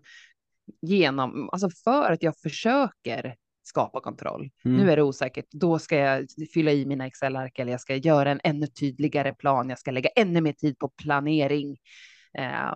Genom, 0.81 1.49
alltså 1.49 1.69
för 1.83 2.11
att 2.11 2.23
jag 2.23 2.37
försöker 2.37 3.35
skapa 3.67 4.01
kontroll. 4.01 4.49
Mm. 4.65 4.77
Nu 4.77 4.91
är 4.91 4.95
det 4.95 5.03
osäkert, 5.03 5.45
då 5.51 5.79
ska 5.79 5.97
jag 5.97 6.27
fylla 6.53 6.71
i 6.71 6.85
mina 6.85 7.07
Excel-ark 7.07 7.59
eller 7.59 7.71
jag 7.71 7.81
ska 7.81 7.95
göra 7.95 8.31
en 8.31 8.39
ännu 8.43 8.67
tydligare 8.67 9.33
plan. 9.33 9.69
Jag 9.69 9.79
ska 9.79 9.91
lägga 9.91 10.09
ännu 10.09 10.41
mer 10.41 10.53
tid 10.53 10.79
på 10.79 10.87
planering. 10.87 11.77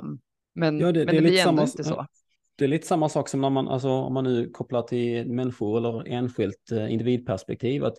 Um, 0.02 0.20
men, 0.56 0.80
ja, 0.80 0.92
det, 0.92 1.06
men 1.06 1.16
det, 1.16 1.22
det 1.22 1.22
blir 1.22 1.48
ändå 1.48 1.64
inte 1.64 1.84
så. 1.84 2.06
Det 2.58 2.64
är 2.64 2.70
lite 2.70 2.88
samma 2.88 3.10
sak 3.10 3.30
som 3.30 3.42
när 3.42 3.50
man, 3.50 3.68
alltså 3.68 3.90
om 3.90 4.14
man 4.14 4.24
nu 4.24 4.50
kopplar 4.50 4.82
till 4.82 5.32
människor 5.32 5.78
eller 5.78 6.08
enskilt 6.08 6.72
eh, 6.72 6.94
individperspektiv, 6.94 7.84
att 7.84 7.98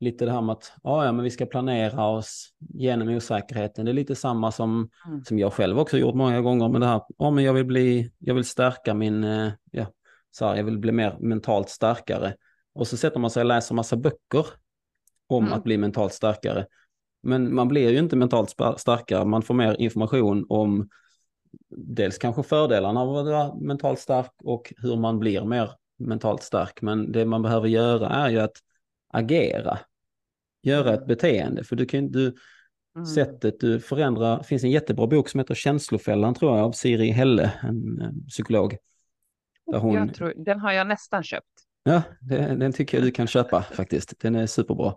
lite 0.00 0.24
det 0.24 0.32
här 0.32 0.40
med 0.40 0.52
att 0.52 0.72
ja, 0.82 1.04
ja, 1.04 1.12
men 1.12 1.24
vi 1.24 1.30
ska 1.30 1.46
planera 1.46 2.06
oss 2.06 2.48
genom 2.58 3.08
osäkerheten. 3.08 3.84
Det 3.84 3.90
är 3.90 3.94
lite 3.94 4.14
samma 4.14 4.52
som, 4.52 4.90
mm. 5.06 5.24
som 5.24 5.38
jag 5.38 5.52
själv 5.52 5.78
också 5.78 5.98
gjort 5.98 6.14
många 6.14 6.40
gånger 6.40 6.68
med 6.68 6.80
det 6.80 6.86
här, 6.86 7.02
ja, 7.18 7.30
men 7.30 7.44
jag 7.44 7.52
vill 7.52 7.64
bli, 7.64 8.12
jag 8.18 8.34
vill 8.34 8.44
stärka 8.44 8.94
min, 8.94 9.24
eh, 9.24 9.52
ja, 9.70 9.86
så 10.32 10.46
här, 10.46 10.56
jag 10.56 10.64
vill 10.64 10.78
bli 10.78 10.92
mer 10.92 11.16
mentalt 11.20 11.68
starkare. 11.68 12.34
Och 12.74 12.88
så 12.88 12.96
sätter 12.96 13.20
man 13.20 13.30
sig 13.30 13.40
och 13.40 13.46
läser 13.46 13.74
massa 13.74 13.96
böcker 13.96 14.46
om 15.26 15.44
mm. 15.44 15.58
att 15.58 15.64
bli 15.64 15.78
mentalt 15.78 16.12
starkare. 16.12 16.66
Men 17.22 17.54
man 17.54 17.68
blir 17.68 17.90
ju 17.90 17.98
inte 17.98 18.16
mentalt 18.16 18.54
starkare, 18.76 19.24
man 19.24 19.42
får 19.42 19.54
mer 19.54 19.80
information 19.80 20.46
om 20.48 20.88
dels 21.76 22.18
kanske 22.18 22.42
fördelarna 22.42 23.00
av 23.00 23.16
att 23.16 23.26
vara 23.26 23.54
mentalt 23.54 23.98
stark 23.98 24.32
och 24.44 24.72
hur 24.76 24.96
man 24.96 25.18
blir 25.18 25.44
mer 25.44 25.70
mentalt 25.98 26.42
stark. 26.42 26.82
Men 26.82 27.12
det 27.12 27.24
man 27.24 27.42
behöver 27.42 27.68
göra 27.68 28.08
är 28.08 28.30
ju 28.30 28.38
att 28.38 28.56
agera, 29.12 29.78
göra 30.62 30.94
ett 30.94 31.06
beteende. 31.06 31.64
För 31.64 31.76
du 31.76 31.86
kan 31.86 32.10
du, 32.10 32.34
mm. 32.96 33.06
sättet 33.06 33.60
du 33.60 33.80
förändrar, 33.80 34.38
det 34.38 34.44
finns 34.44 34.64
en 34.64 34.70
jättebra 34.70 35.06
bok 35.06 35.28
som 35.28 35.40
heter 35.40 35.54
Känslofällan 35.54 36.34
tror 36.34 36.56
jag 36.56 36.66
av 36.66 36.72
Siri 36.72 37.10
Helle, 37.10 37.52
en, 37.62 38.00
en 38.00 38.26
psykolog. 38.28 38.76
Hon... 39.78 39.94
Jag 39.94 40.14
tror, 40.14 40.34
den 40.36 40.60
har 40.60 40.72
jag 40.72 40.86
nästan 40.86 41.22
köpt. 41.22 41.46
Ja, 41.82 42.02
det, 42.20 42.36
den 42.36 42.72
tycker 42.72 42.98
jag 42.98 43.06
du 43.06 43.10
kan 43.10 43.26
köpa 43.26 43.62
faktiskt. 43.62 44.14
Den 44.20 44.34
är 44.34 44.46
superbra. 44.46 44.94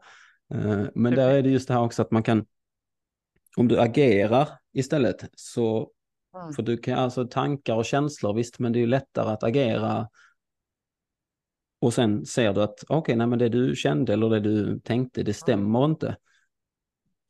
Eh, 0.53 0.83
men 0.95 1.15
där 1.15 1.29
är 1.29 1.41
det 1.41 1.49
just 1.49 1.67
det 1.67 1.73
här 1.73 1.81
också 1.81 2.01
att 2.01 2.11
man 2.11 2.23
kan, 2.23 2.45
om 3.57 3.67
du 3.67 3.79
agerar 3.79 4.49
istället 4.73 5.29
så 5.33 5.91
Mm. 6.35 6.53
För 6.53 6.63
du 6.63 6.77
kan 6.77 6.99
alltså 6.99 7.27
tankar 7.27 7.75
och 7.75 7.85
känslor, 7.85 8.33
visst, 8.33 8.59
men 8.59 8.71
det 8.71 8.83
är 8.83 8.87
lättare 8.87 9.31
att 9.31 9.43
agera. 9.43 10.09
Och 11.79 11.93
sen 11.93 12.25
ser 12.25 12.53
du 12.53 12.63
att 12.63 12.83
okej, 12.83 12.97
okay, 12.97 13.15
nej 13.15 13.27
men 13.27 13.39
det 13.39 13.49
du 13.49 13.75
kände 13.75 14.13
eller 14.13 14.29
det 14.29 14.39
du 14.39 14.79
tänkte, 14.79 15.23
det 15.23 15.33
stämmer 15.33 15.79
mm. 15.79 15.91
inte. 15.91 16.17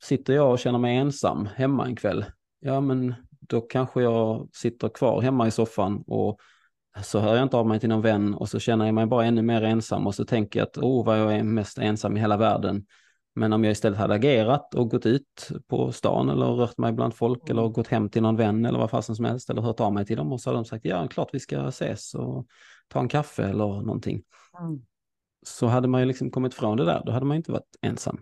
Sitter 0.02 0.34
jag 0.34 0.50
och 0.50 0.58
känner 0.58 0.78
mig 0.78 0.96
ensam 0.96 1.46
hemma 1.46 1.86
en 1.86 1.96
kväll, 1.96 2.24
ja 2.60 2.80
men 2.80 3.14
då 3.40 3.60
kanske 3.60 4.02
jag 4.02 4.48
sitter 4.52 4.88
kvar 4.88 5.20
hemma 5.20 5.46
i 5.46 5.50
soffan 5.50 6.04
och 6.06 6.40
så 7.02 7.18
hör 7.18 7.34
jag 7.34 7.42
inte 7.42 7.56
av 7.56 7.66
mig 7.66 7.80
till 7.80 7.88
någon 7.88 8.02
vän 8.02 8.34
och 8.34 8.48
så 8.48 8.58
känner 8.58 8.86
jag 8.86 8.94
mig 8.94 9.06
bara 9.06 9.24
ännu 9.24 9.42
mer 9.42 9.62
ensam 9.62 10.06
och 10.06 10.14
så 10.14 10.24
tänker 10.24 10.60
jag 10.60 10.66
att 10.66 10.78
oh 10.78 11.04
vad 11.04 11.20
jag 11.20 11.36
är 11.36 11.42
mest 11.42 11.78
ensam 11.78 12.16
i 12.16 12.20
hela 12.20 12.36
världen. 12.36 12.86
Men 13.34 13.52
om 13.52 13.64
jag 13.64 13.72
istället 13.72 13.98
hade 13.98 14.14
agerat 14.14 14.74
och 14.74 14.90
gått 14.90 15.06
ut 15.06 15.48
på 15.68 15.92
stan 15.92 16.28
eller 16.28 16.46
rört 16.46 16.78
mig 16.78 16.92
bland 16.92 17.14
folk 17.14 17.48
mm. 17.48 17.58
eller 17.58 17.68
gått 17.68 17.88
hem 17.88 18.08
till 18.08 18.22
någon 18.22 18.36
vän 18.36 18.64
eller 18.64 18.78
vad 18.78 18.90
fasen 18.90 19.16
som 19.16 19.24
helst 19.24 19.50
eller 19.50 19.62
hört 19.62 19.80
av 19.80 19.92
mig 19.92 20.06
till 20.06 20.16
dem 20.16 20.32
och 20.32 20.40
så 20.40 20.50
hade 20.50 20.58
de 20.58 20.64
sagt 20.64 20.84
ja, 20.84 21.08
klart 21.08 21.28
vi 21.32 21.40
ska 21.40 21.68
ses 21.68 22.14
och 22.14 22.46
ta 22.88 23.00
en 23.00 23.08
kaffe 23.08 23.44
eller 23.44 23.66
någonting. 23.66 24.22
Mm. 24.60 24.80
Så 25.46 25.66
hade 25.66 25.88
man 25.88 26.00
ju 26.00 26.06
liksom 26.06 26.30
kommit 26.30 26.54
från 26.54 26.76
det 26.76 26.84
där, 26.84 27.02
då 27.06 27.12
hade 27.12 27.26
man 27.26 27.36
inte 27.36 27.52
varit 27.52 27.76
ensam. 27.82 28.18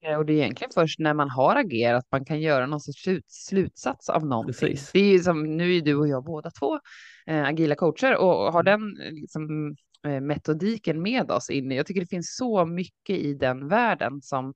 Ja, 0.00 0.18
och 0.18 0.26
det 0.26 0.32
är 0.32 0.36
egentligen 0.36 0.70
först 0.74 0.98
när 0.98 1.14
man 1.14 1.30
har 1.30 1.56
agerat 1.56 2.04
man 2.12 2.24
kan 2.24 2.40
göra 2.40 2.66
någon 2.66 2.80
sorts 2.80 3.02
slut, 3.02 3.24
slutsats 3.28 4.08
av 4.08 4.26
någonting. 4.26 4.68
Precis. 4.68 4.92
Det 4.92 4.98
är 5.00 5.18
som, 5.18 5.56
nu 5.56 5.76
är 5.76 5.80
du 5.80 5.94
och 5.94 6.08
jag 6.08 6.24
båda 6.24 6.50
två 6.50 6.80
eh, 7.26 7.44
agila 7.44 7.74
coacher 7.74 8.16
och 8.16 8.52
har 8.52 8.68
mm. 8.68 8.94
den 8.94 9.06
eh, 9.06 9.12
liksom, 9.12 9.74
Eh, 10.04 10.20
metodiken 10.20 11.02
med 11.02 11.30
oss 11.30 11.50
in 11.50 11.72
i. 11.72 11.76
Jag 11.76 11.86
tycker 11.86 12.00
det 12.00 12.06
finns 12.06 12.36
så 12.36 12.64
mycket 12.64 13.18
i 13.18 13.34
den 13.34 13.68
världen 13.68 14.22
som 14.22 14.54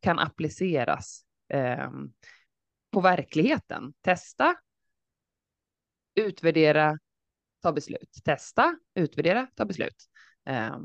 kan 0.00 0.18
appliceras 0.18 1.24
eh, 1.48 1.90
på 2.92 3.00
verkligheten. 3.00 3.92
Testa, 4.00 4.54
utvärdera, 6.14 6.98
ta 7.62 7.72
beslut. 7.72 8.10
Testa, 8.24 8.78
utvärdera, 8.94 9.46
ta 9.54 9.64
beslut. 9.64 9.96
Eh, 10.46 10.76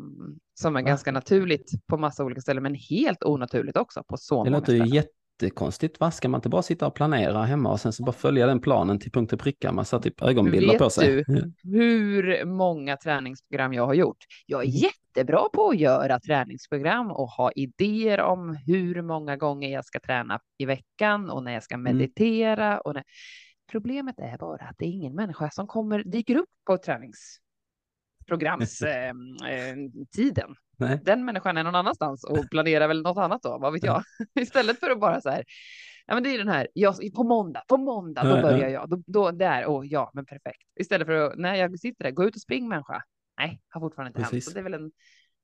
som 0.53 0.75
är 0.75 0.81
ganska 0.81 1.11
naturligt 1.11 1.71
på 1.87 1.97
massa 1.97 2.23
olika 2.23 2.41
ställen, 2.41 2.63
men 2.63 2.75
helt 2.75 3.23
onaturligt 3.23 3.77
också 3.77 4.03
på 4.03 4.17
så 4.17 4.43
det 4.43 4.49
många 4.49 4.61
ställen. 4.61 4.79
Det 4.79 4.85
låter 4.85 5.09
jättekonstigt. 5.41 5.99
Va? 5.99 6.11
Ska 6.11 6.29
man 6.29 6.37
inte 6.37 6.49
bara 6.49 6.61
sitta 6.61 6.87
och 6.87 6.95
planera 6.95 7.43
hemma 7.43 7.71
och 7.71 7.79
sen 7.79 7.93
så 7.93 8.03
bara 8.03 8.11
följa 8.11 8.47
den 8.47 8.61
planen 8.61 8.99
till 8.99 9.11
punkt 9.11 9.33
och 9.33 9.39
pricka, 9.39 9.71
massa 9.71 9.99
typ 9.99 10.21
ögonbilder 10.21 10.77
på 10.77 10.89
sig? 10.89 11.23
Du 11.27 11.53
hur 11.63 12.45
många 12.45 12.97
träningsprogram 12.97 13.73
jag 13.73 13.85
har 13.85 13.93
gjort? 13.93 14.17
Jag 14.45 14.61
är 14.61 14.67
mm. 14.67 14.77
jättebra 14.77 15.49
på 15.53 15.69
att 15.69 15.79
göra 15.79 16.19
träningsprogram 16.19 17.11
och 17.11 17.27
ha 17.27 17.51
idéer 17.51 18.21
om 18.21 18.57
hur 18.65 19.01
många 19.01 19.37
gånger 19.37 19.69
jag 19.69 19.85
ska 19.85 19.99
träna 19.99 20.39
i 20.57 20.65
veckan 20.65 21.29
och 21.29 21.43
när 21.43 21.53
jag 21.53 21.63
ska 21.63 21.75
mm. 21.75 21.97
meditera. 21.97 22.67
Mm. 22.67 22.81
Och 22.85 22.93
när... 22.93 23.03
Problemet 23.71 24.19
är 24.19 24.37
bara 24.37 24.65
att 24.65 24.75
det 24.77 24.85
är 24.85 24.89
ingen 24.89 25.15
människa 25.15 25.49
som 25.49 25.67
kommer 25.67 26.03
dyker 26.03 26.35
upp 26.35 26.49
på 26.65 26.77
träningsprogramstiden. 26.77 27.50
Eh, 28.85 29.07
eh, 29.49 29.75
Nej. 30.77 30.99
Den 31.03 31.25
människan 31.25 31.57
är 31.57 31.63
någon 31.63 31.75
annanstans 31.75 32.23
och 32.23 32.49
planerar 32.51 32.87
väl 32.87 33.01
något 33.01 33.17
annat 33.17 33.41
då, 33.41 33.57
vad 33.57 33.73
vet 33.73 33.83
jag? 33.83 34.03
Istället 34.39 34.79
för 34.79 34.89
att 34.89 34.99
bara 34.99 35.21
så 35.21 35.29
här, 35.29 35.43
ja 36.07 36.13
men 36.13 36.23
det 36.23 36.29
är 36.29 36.37
den 36.37 36.47
här, 36.47 36.67
jag, 36.73 36.95
på 37.15 37.23
måndag, 37.23 37.63
på 37.67 37.77
måndag, 37.77 38.23
då 38.23 38.41
börjar 38.41 38.69
jag, 38.69 38.89
då, 38.89 39.03
då 39.05 39.31
där, 39.31 39.65
och 39.65 39.85
ja, 39.85 40.11
men 40.13 40.25
perfekt. 40.25 40.61
Istället 40.79 41.07
för 41.07 41.13
att, 41.13 41.37
när 41.37 41.55
jag 41.55 41.79
sitter 41.79 42.03
där, 42.03 42.11
gå 42.11 42.23
ut 42.23 42.35
och 42.35 42.41
spring 42.41 42.67
människa. 42.67 43.03
Nej, 43.37 43.61
har 43.69 43.81
fortfarande 43.81 44.09
inte 44.09 44.21
Precis. 44.21 44.33
hänt. 44.33 44.43
Så 44.43 44.51
det 44.51 44.59
är 44.59 44.63
väl 44.63 44.73
en, 44.73 44.91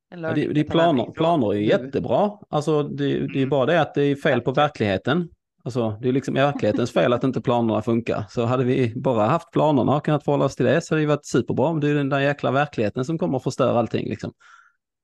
ja, 0.09 0.33
det, 0.33 0.53
det 0.53 0.63
planer, 0.63 1.11
planer 1.11 1.53
är 1.53 1.59
jättebra. 1.59 2.31
Alltså 2.49 2.83
det, 2.83 3.05
det 3.05 3.13
är 3.13 3.37
mm. 3.37 3.49
bara 3.49 3.65
det 3.65 3.81
att 3.81 3.93
det 3.93 4.03
är 4.03 4.15
fel 4.15 4.41
på 4.41 4.51
verkligheten. 4.51 5.29
Alltså 5.67 5.97
det 6.01 6.09
är 6.09 6.13
liksom 6.13 6.33
verklighetens 6.33 6.91
fel 6.91 7.13
att 7.13 7.23
inte 7.23 7.41
planerna 7.41 7.81
funkar. 7.81 8.25
Så 8.29 8.45
hade 8.45 8.63
vi 8.63 8.93
bara 8.95 9.25
haft 9.25 9.51
planerna 9.51 9.95
och 9.95 10.05
kunnat 10.05 10.23
förhålla 10.23 10.45
oss 10.45 10.55
till 10.55 10.65
det 10.65 10.81
så 10.81 10.95
hade 10.95 11.03
det 11.03 11.07
varit 11.07 11.25
superbra. 11.25 11.71
Men 11.71 11.81
det 11.81 11.89
är 11.89 11.95
den 11.95 12.09
där 12.09 12.19
jäkla 12.19 12.51
verkligheten 12.51 13.05
som 13.05 13.17
kommer 13.17 13.37
att 13.37 13.43
förstöra 13.43 13.79
allting 13.79 14.09
liksom 14.09 14.33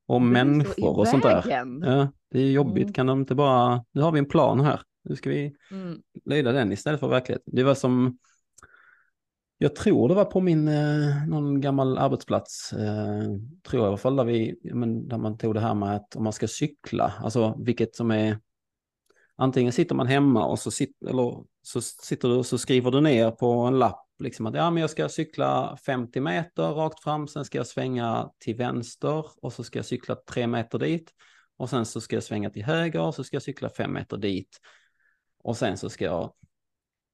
och 0.07 0.21
människor 0.21 0.99
och 0.99 1.07
sånt 1.07 1.23
där. 1.23 1.43
Ja, 1.81 2.11
det 2.31 2.39
är 2.39 2.51
jobbigt, 2.51 2.83
mm. 2.83 2.93
kan 2.93 3.07
de 3.07 3.19
inte 3.19 3.35
bara, 3.35 3.85
nu 3.91 4.01
har 4.01 4.11
vi 4.11 4.19
en 4.19 4.25
plan 4.25 4.59
här, 4.59 4.81
nu 5.03 5.15
ska 5.15 5.29
vi 5.29 5.55
mm. 5.71 5.97
lyda 6.25 6.51
den 6.51 6.71
istället 6.71 6.99
för 6.99 7.07
verkligheten. 7.07 7.53
Det 7.55 7.63
var 7.63 7.75
som, 7.75 8.17
jag 9.57 9.75
tror 9.75 10.09
det 10.09 10.15
var 10.15 10.25
på 10.25 10.41
min, 10.41 10.67
eh, 10.67 11.27
någon 11.27 11.61
gammal 11.61 11.97
arbetsplats, 11.97 12.73
eh, 12.73 13.23
tror 13.69 13.81
jag 13.81 13.83
i 13.83 13.87
alla 13.87 13.97
fall, 13.97 14.15
där, 14.15 14.23
vi, 14.23 14.59
men, 14.63 15.07
där 15.07 15.17
man 15.17 15.37
tog 15.37 15.53
det 15.53 15.59
här 15.59 15.73
med 15.73 15.95
att 15.95 16.15
om 16.15 16.23
man 16.23 16.33
ska 16.33 16.47
cykla, 16.47 17.13
alltså 17.23 17.55
vilket 17.59 17.95
som 17.95 18.11
är, 18.11 18.37
antingen 19.37 19.73
sitter 19.73 19.95
man 19.95 20.07
hemma 20.07 20.45
och 20.45 20.59
så, 20.59 20.71
sit, 20.71 20.97
eller, 21.09 21.43
så 21.61 21.81
sitter 21.81 22.27
du 22.27 22.35
och 22.35 22.45
så 22.45 22.57
skriver 22.57 22.91
du 22.91 23.01
ner 23.01 23.31
på 23.31 23.51
en 23.51 23.79
lapp 23.79 24.05
liksom 24.19 24.45
att 24.45 24.55
ja, 24.55 24.71
men 24.71 24.81
jag 24.81 24.89
ska 24.89 25.09
cykla 25.09 25.77
50 25.85 26.19
meter 26.19 26.63
rakt 26.63 27.03
fram, 27.03 27.27
sen 27.27 27.45
ska 27.45 27.57
jag 27.57 27.67
svänga 27.67 28.29
till 28.39 28.55
vänster 28.55 29.25
och 29.41 29.53
så 29.53 29.63
ska 29.63 29.79
jag 29.79 29.85
cykla 29.85 30.15
tre 30.15 30.47
meter 30.47 30.79
dit. 30.79 31.13
Och 31.57 31.69
sen 31.69 31.85
så 31.85 32.01
ska 32.01 32.15
jag 32.15 32.23
svänga 32.23 32.49
till 32.49 32.63
höger 32.63 33.01
och 33.01 33.15
så 33.15 33.23
ska 33.23 33.35
jag 33.35 33.43
cykla 33.43 33.69
fem 33.69 33.93
meter 33.93 34.17
dit. 34.17 34.59
Och 35.43 35.57
sen 35.57 35.77
så 35.77 35.89
ska 35.89 36.05
jag 36.05 36.33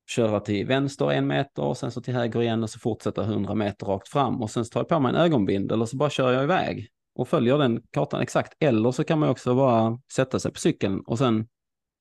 köra 0.09 0.39
till 0.39 0.65
vänster 0.65 1.11
en 1.11 1.27
meter 1.27 1.63
och 1.63 1.77
sen 1.77 1.91
så 1.91 2.01
till 2.01 2.13
höger 2.13 2.41
igen 2.41 2.63
och 2.63 2.69
så 2.69 2.79
fortsätta 2.79 3.23
100 3.23 3.55
meter 3.55 3.85
rakt 3.85 4.07
fram. 4.07 4.41
Och 4.41 4.49
sen 4.51 4.65
så 4.65 4.69
tar 4.69 4.79
jag 4.79 4.87
på 4.87 4.99
mig 4.99 5.09
en 5.09 5.15
ögonbindel 5.15 5.81
och 5.81 5.89
så 5.89 5.97
bara 5.97 6.09
kör 6.09 6.31
jag 6.31 6.43
iväg 6.43 6.87
och 7.15 7.27
följer 7.27 7.57
den 7.57 7.81
kartan 7.91 8.21
exakt. 8.21 8.53
Eller 8.59 8.91
så 8.91 9.03
kan 9.03 9.19
man 9.19 9.29
också 9.29 9.55
bara 9.55 9.99
sätta 10.13 10.39
sig 10.39 10.51
på 10.51 10.59
cykeln 10.59 10.99
och 10.99 11.17
sen 11.17 11.47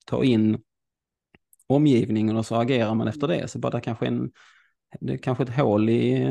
ta 0.09 0.23
in 0.23 0.63
omgivningen 1.67 2.37
och 2.37 2.45
så 2.45 2.55
agerar 2.55 2.95
man 2.95 3.07
efter 3.07 3.27
det. 3.27 3.47
Så 3.47 3.59
bara 3.59 3.69
det 3.69 3.81
kanske 3.81 4.05
en 4.07 4.31
det 4.99 5.13
är 5.13 5.17
kanske 5.17 5.43
ett 5.43 5.55
hål 5.55 5.89
i, 5.89 6.27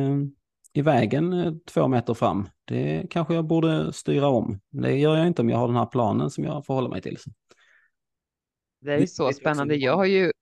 i 0.73 0.83
vägen 0.83 1.33
eh, 1.33 1.53
två 1.67 1.89
meter 1.89 2.15
fram. 2.15 2.49
Det 2.65 3.07
kanske 3.11 3.35
jag 3.35 3.45
borde 3.45 3.93
styra 3.93 4.29
om. 4.29 4.61
Det 4.71 4.97
gör 4.97 5.17
jag 5.17 5.27
inte 5.27 5.43
om 5.43 5.49
jag 5.49 5.59
har 5.59 5.69
den 5.69 5.77
här 5.77 5.87
planen 5.87 6.31
som 6.31 6.45
jag 6.45 6.67
förhåller 6.67 6.91
mig 6.91 7.03
till. 7.03 7.17
Det 8.81 8.95
är 8.95 9.07
så 9.07 9.33
spännande. 9.33 9.77
Jag 9.77 9.97
har 9.97 10.05
ju 10.05 10.33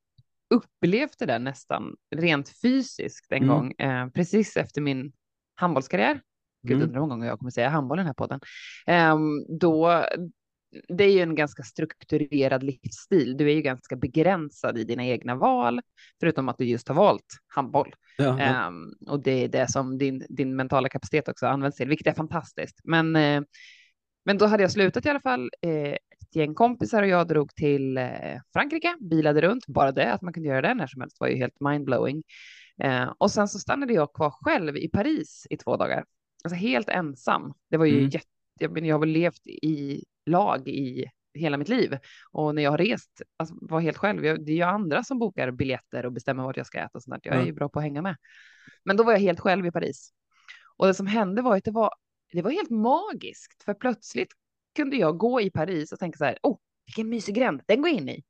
upplevt 0.54 1.18
det 1.18 1.26
där 1.26 1.38
nästan 1.38 1.96
rent 2.16 2.48
fysiskt 2.62 3.32
en 3.32 3.42
mm. 3.42 3.48
gång, 3.48 3.72
eh, 3.72 4.08
precis 4.08 4.56
efter 4.56 4.80
min 4.80 5.12
handbollskarriär. 5.54 6.20
Gud, 6.62 6.76
mm. 6.76 6.82
undrar 6.82 6.94
hur 6.94 7.00
många 7.00 7.14
gånger 7.14 7.26
jag 7.26 7.38
kommer 7.38 7.50
säga 7.50 7.68
handboll 7.68 7.98
i 7.98 8.00
den 8.00 8.06
här 8.06 8.14
podden. 8.14 8.40
Eh, 8.86 9.16
då, 9.60 10.04
det 10.88 11.04
är 11.04 11.12
ju 11.12 11.20
en 11.20 11.34
ganska 11.34 11.62
strukturerad 11.62 12.62
livsstil. 12.62 13.36
Du 13.36 13.50
är 13.50 13.54
ju 13.54 13.62
ganska 13.62 13.96
begränsad 13.96 14.78
i 14.78 14.84
dina 14.84 15.04
egna 15.04 15.34
val, 15.34 15.80
förutom 16.20 16.48
att 16.48 16.58
du 16.58 16.64
just 16.64 16.88
har 16.88 16.94
valt 16.94 17.38
handboll. 17.54 17.94
Ja, 18.18 18.40
ja. 18.40 18.68
Um, 18.68 18.94
och 19.08 19.22
det 19.22 19.44
är 19.44 19.48
det 19.48 19.70
som 19.70 19.98
din, 19.98 20.26
din 20.28 20.56
mentala 20.56 20.88
kapacitet 20.88 21.28
också 21.28 21.46
används 21.46 21.76
till, 21.76 21.88
vilket 21.88 22.06
är 22.06 22.12
fantastiskt. 22.12 22.80
Men, 22.84 23.16
uh, 23.16 23.42
men 24.24 24.38
då 24.38 24.46
hade 24.46 24.62
jag 24.62 24.72
slutat 24.72 25.06
i 25.06 25.08
alla 25.08 25.20
fall. 25.20 25.50
Uh, 25.66 25.92
ett 25.92 26.36
gäng 26.36 26.54
kompisar 26.54 27.02
och 27.02 27.08
jag 27.08 27.28
drog 27.28 27.54
till 27.54 27.98
uh, 27.98 28.40
Frankrike, 28.52 28.96
bilade 29.00 29.40
runt. 29.40 29.66
Bara 29.66 29.92
det, 29.92 30.12
att 30.12 30.22
man 30.22 30.32
kunde 30.32 30.48
göra 30.48 30.62
det 30.62 30.74
när 30.74 30.86
som 30.86 31.00
helst 31.00 31.20
var 31.20 31.28
ju 31.28 31.36
helt 31.36 31.60
mindblowing. 31.60 32.22
Uh, 32.84 33.12
och 33.18 33.30
sen 33.30 33.48
så 33.48 33.58
stannade 33.58 33.92
jag 33.92 34.12
kvar 34.14 34.30
själv 34.30 34.76
i 34.76 34.88
Paris 34.88 35.46
i 35.50 35.56
två 35.56 35.76
dagar. 35.76 36.04
Alltså 36.44 36.56
helt 36.56 36.88
ensam. 36.88 37.54
Det 37.70 37.76
var 37.76 37.86
ju 37.86 37.98
mm. 37.98 38.10
jätte 38.10 38.26
jag, 38.58 38.72
men 38.72 38.84
jag 38.84 38.94
har 38.94 39.00
väl 39.00 39.08
levt 39.08 39.46
i 39.46 40.04
lag 40.26 40.68
i 40.68 41.04
hela 41.34 41.56
mitt 41.56 41.68
liv. 41.68 41.98
Och 42.32 42.54
när 42.54 42.62
jag 42.62 42.70
har 42.70 42.78
rest, 42.78 43.22
alltså, 43.36 43.54
var 43.60 43.80
helt 43.80 43.96
själv, 43.96 44.24
jag, 44.24 44.44
det 44.44 44.52
är 44.52 44.56
ju 44.56 44.62
andra 44.62 45.04
som 45.04 45.18
bokar 45.18 45.50
biljetter 45.50 46.06
och 46.06 46.12
bestämmer 46.12 46.42
vad 46.42 46.56
jag 46.56 46.66
ska 46.66 46.78
äta 46.78 46.90
och 46.98 47.02
sånt 47.02 47.22
där. 47.24 47.30
Jag 47.30 47.40
är 47.40 47.46
ju 47.46 47.52
bra 47.52 47.68
på 47.68 47.78
att 47.78 47.84
hänga 47.84 48.02
med. 48.02 48.16
Men 48.84 48.96
då 48.96 49.04
var 49.04 49.12
jag 49.12 49.20
helt 49.20 49.40
själv 49.40 49.66
i 49.66 49.70
Paris. 49.70 50.12
Och 50.76 50.86
det 50.86 50.94
som 50.94 51.06
hände 51.06 51.42
var 51.42 51.56
att 51.56 51.64
det 51.64 51.70
var, 51.70 51.90
det 52.32 52.42
var 52.42 52.50
helt 52.50 52.70
magiskt, 52.70 53.62
för 53.64 53.74
plötsligt 53.74 54.32
kunde 54.76 54.96
jag 54.96 55.18
gå 55.18 55.40
i 55.40 55.50
Paris 55.50 55.92
och 55.92 55.98
tänka 55.98 56.18
så 56.18 56.24
här, 56.24 56.38
oh, 56.42 56.58
vilken 56.86 57.08
mysig 57.08 57.34
gränd, 57.34 57.62
den 57.66 57.82
går 57.82 57.90
in 57.90 58.08
i. 58.08 58.22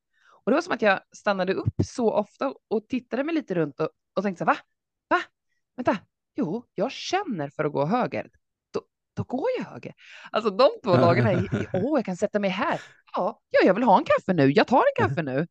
Och 0.44 0.50
det 0.50 0.54
var 0.54 0.62
som 0.62 0.72
att 0.72 0.82
jag 0.82 1.00
stannade 1.16 1.54
upp 1.54 1.74
så 1.84 2.12
ofta 2.12 2.54
och 2.68 2.88
tittade 2.88 3.24
mig 3.24 3.34
lite 3.34 3.54
runt 3.54 3.80
och, 3.80 3.88
och 4.14 4.22
tänkte 4.22 4.44
så 4.44 4.50
här, 4.50 4.54
va? 4.54 4.60
Va? 5.08 5.22
Vänta, 5.76 5.98
jo, 6.34 6.66
jag 6.74 6.92
känner 6.92 7.48
för 7.48 7.64
att 7.64 7.72
gå 7.72 7.86
höger 7.86 8.30
då 9.16 9.22
går 9.22 9.48
jag 9.58 9.64
höger. 9.64 9.94
Alltså 10.30 10.50
de 10.50 10.68
två 10.84 10.96
dagarna, 10.96 11.30
åh, 11.72 11.80
oh, 11.80 11.98
jag 11.98 12.04
kan 12.04 12.16
sätta 12.16 12.38
mig 12.38 12.50
här. 12.50 12.80
Ja, 13.12 13.40
ja, 13.50 13.66
jag 13.66 13.74
vill 13.74 13.84
ha 13.84 13.98
en 13.98 14.04
kaffe 14.04 14.32
nu. 14.32 14.52
Jag 14.52 14.66
tar 14.66 14.78
en 14.78 15.08
kaffe 15.08 15.22
nu. 15.22 15.46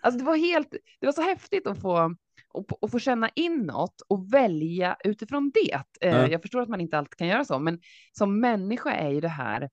Alltså 0.00 0.18
det 0.18 0.24
var 0.24 0.36
helt, 0.36 0.70
det 1.00 1.06
var 1.06 1.12
så 1.12 1.22
häftigt 1.22 1.66
att 1.66 1.80
få, 1.80 2.14
att, 2.82 2.90
få 2.90 2.98
känna 2.98 3.30
inåt 3.34 4.02
och 4.08 4.34
välja 4.34 4.96
utifrån 5.04 5.52
det. 5.54 6.06
Mm. 6.08 6.30
Jag 6.30 6.42
förstår 6.42 6.62
att 6.62 6.68
man 6.68 6.80
inte 6.80 6.98
alltid 6.98 7.16
kan 7.16 7.28
göra 7.28 7.44
så, 7.44 7.58
men 7.58 7.80
som 8.12 8.40
människa 8.40 8.92
är 8.92 9.10
ju 9.10 9.20
det 9.20 9.28
här 9.28 9.68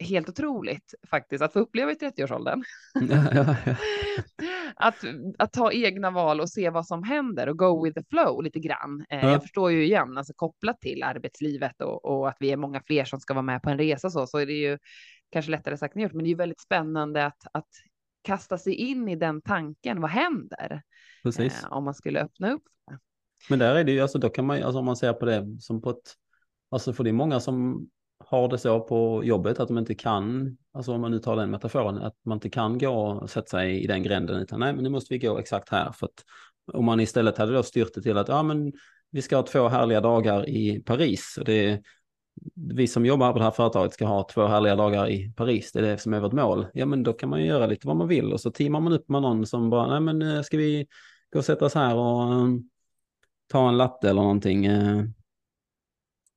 helt 0.00 0.28
otroligt 0.28 0.94
faktiskt 1.10 1.42
att 1.42 1.52
få 1.52 1.58
uppleva 1.58 1.92
i 1.92 1.94
30-årsåldern. 1.94 2.64
Ja, 2.94 3.24
ja, 3.34 3.56
ja. 3.66 3.74
att, 4.76 5.04
att 5.38 5.52
ta 5.52 5.72
egna 5.72 6.10
val 6.10 6.40
och 6.40 6.50
se 6.50 6.70
vad 6.70 6.86
som 6.86 7.02
händer 7.02 7.48
och 7.48 7.58
go 7.58 7.84
with 7.84 8.00
the 8.00 8.04
flow 8.10 8.42
lite 8.42 8.60
grann. 8.60 9.04
Eh, 9.10 9.30
jag 9.30 9.42
förstår 9.42 9.70
ju 9.70 9.84
igen, 9.84 10.18
alltså 10.18 10.32
kopplat 10.36 10.80
till 10.80 11.02
arbetslivet 11.02 11.80
och, 11.80 12.04
och, 12.04 12.28
att 12.28 12.36
vi 12.40 12.50
är 12.52 12.56
många 12.56 12.82
fler 12.86 13.04
som 13.04 13.20
ska 13.20 13.34
vara 13.34 13.42
med 13.42 13.62
på 13.62 13.70
en 13.70 13.78
resa 13.78 14.10
så, 14.10 14.26
så 14.26 14.38
är 14.38 14.46
det 14.46 14.52
ju 14.52 14.78
kanske 15.30 15.50
lättare 15.50 15.76
sagt 15.76 15.96
än 15.96 16.02
gjort, 16.02 16.12
men 16.12 16.24
det 16.24 16.28
är 16.28 16.32
ju 16.32 16.36
väldigt 16.36 16.60
spännande 16.60 17.26
att, 17.26 17.46
att 17.52 17.68
kasta 18.22 18.58
sig 18.58 18.74
in 18.74 19.08
i 19.08 19.16
den 19.16 19.42
tanken. 19.42 20.00
Vad 20.00 20.10
händer? 20.10 20.82
Precis. 21.22 21.62
Eh, 21.64 21.72
om 21.72 21.84
man 21.84 21.94
skulle 21.94 22.20
öppna 22.20 22.52
upp. 22.52 22.62
Men 23.48 23.58
där 23.58 23.74
är 23.74 23.84
det 23.84 23.92
ju, 23.92 24.00
alltså 24.00 24.18
då 24.18 24.28
kan 24.28 24.46
man, 24.46 24.62
alltså 24.62 24.78
om 24.78 24.84
man 24.84 24.96
ser 24.96 25.12
på 25.12 25.24
det 25.24 25.56
som 25.60 25.82
på 25.82 25.90
ett, 25.90 26.14
alltså 26.70 26.92
för 26.92 27.04
det 27.04 27.10
är 27.10 27.12
många 27.12 27.40
som 27.40 27.88
har 28.24 28.48
det 28.48 28.58
så 28.58 28.80
på 28.80 29.24
jobbet 29.24 29.60
att 29.60 29.68
de 29.68 29.78
inte 29.78 29.94
kan, 29.94 30.56
alltså 30.72 30.92
om 30.92 31.00
man 31.00 31.10
nu 31.10 31.18
tar 31.18 31.36
den 31.36 31.50
metaforen, 31.50 31.98
att 31.98 32.16
man 32.24 32.36
inte 32.36 32.50
kan 32.50 32.78
gå 32.78 32.90
och 32.90 33.30
sätta 33.30 33.46
sig 33.46 33.84
i 33.84 33.86
den 33.86 34.02
gränden, 34.02 34.40
utan 34.40 34.60
nej, 34.60 34.72
men 34.74 34.84
nu 34.84 34.90
måste 34.90 35.14
vi 35.14 35.18
gå 35.18 35.38
exakt 35.38 35.68
här. 35.68 35.92
För 35.92 36.06
att 36.06 36.24
om 36.72 36.84
man 36.84 37.00
istället 37.00 37.38
hade 37.38 37.52
då 37.52 37.62
styrt 37.62 37.94
det 37.94 38.02
till 38.02 38.18
att, 38.18 38.28
ja 38.28 38.42
men 38.42 38.72
vi 39.10 39.22
ska 39.22 39.36
ha 39.36 39.42
två 39.42 39.68
härliga 39.68 40.00
dagar 40.00 40.48
i 40.48 40.82
Paris. 40.86 41.36
Och 41.38 41.44
det 41.44 41.52
är, 41.52 41.82
vi 42.54 42.86
som 42.86 43.06
jobbar 43.06 43.32
på 43.32 43.38
det 43.38 43.44
här 43.44 43.50
företaget 43.50 43.92
ska 43.92 44.06
ha 44.06 44.28
två 44.28 44.46
härliga 44.46 44.76
dagar 44.76 45.08
i 45.08 45.32
Paris, 45.36 45.72
det 45.72 45.78
är 45.78 45.82
det 45.82 45.98
som 45.98 46.14
är 46.14 46.20
vårt 46.20 46.32
mål. 46.32 46.66
Ja 46.74 46.86
men 46.86 47.02
då 47.02 47.12
kan 47.12 47.28
man 47.28 47.40
ju 47.40 47.46
göra 47.46 47.66
lite 47.66 47.86
vad 47.86 47.96
man 47.96 48.08
vill 48.08 48.32
och 48.32 48.40
så 48.40 48.50
teamar 48.50 48.80
man 48.80 48.92
upp 48.92 49.08
med 49.08 49.22
någon 49.22 49.46
som 49.46 49.70
bara, 49.70 49.86
nej 49.86 50.00
men 50.00 50.22
eh, 50.22 50.42
ska 50.42 50.56
vi 50.56 50.86
gå 51.32 51.38
och 51.38 51.44
sätta 51.44 51.64
oss 51.64 51.74
här 51.74 51.96
och 51.96 52.32
um, 52.32 52.70
ta 53.46 53.68
en 53.68 53.76
latte 53.76 54.10
eller 54.10 54.22
någonting. 54.22 54.68
Uh, 54.68 55.04